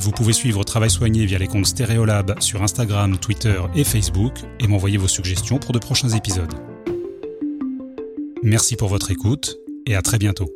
Vous 0.00 0.10
pouvez 0.10 0.32
suivre 0.32 0.64
Travail 0.64 0.90
Soigné 0.90 1.24
via 1.24 1.38
les 1.38 1.46
comptes 1.46 1.66
Stéréolab 1.66 2.40
sur 2.40 2.60
Instagram, 2.60 3.16
Twitter 3.18 3.60
et 3.76 3.84
Facebook 3.84 4.34
et 4.58 4.66
m'envoyer 4.66 4.96
vos 4.96 5.06
suggestions 5.06 5.58
pour 5.58 5.70
de 5.70 5.78
prochains 5.78 6.08
épisodes. 6.08 6.54
Merci 8.42 8.74
pour 8.74 8.88
votre 8.88 9.12
écoute 9.12 9.56
et 9.86 9.94
à 9.94 10.02
très 10.02 10.18
bientôt. 10.18 10.50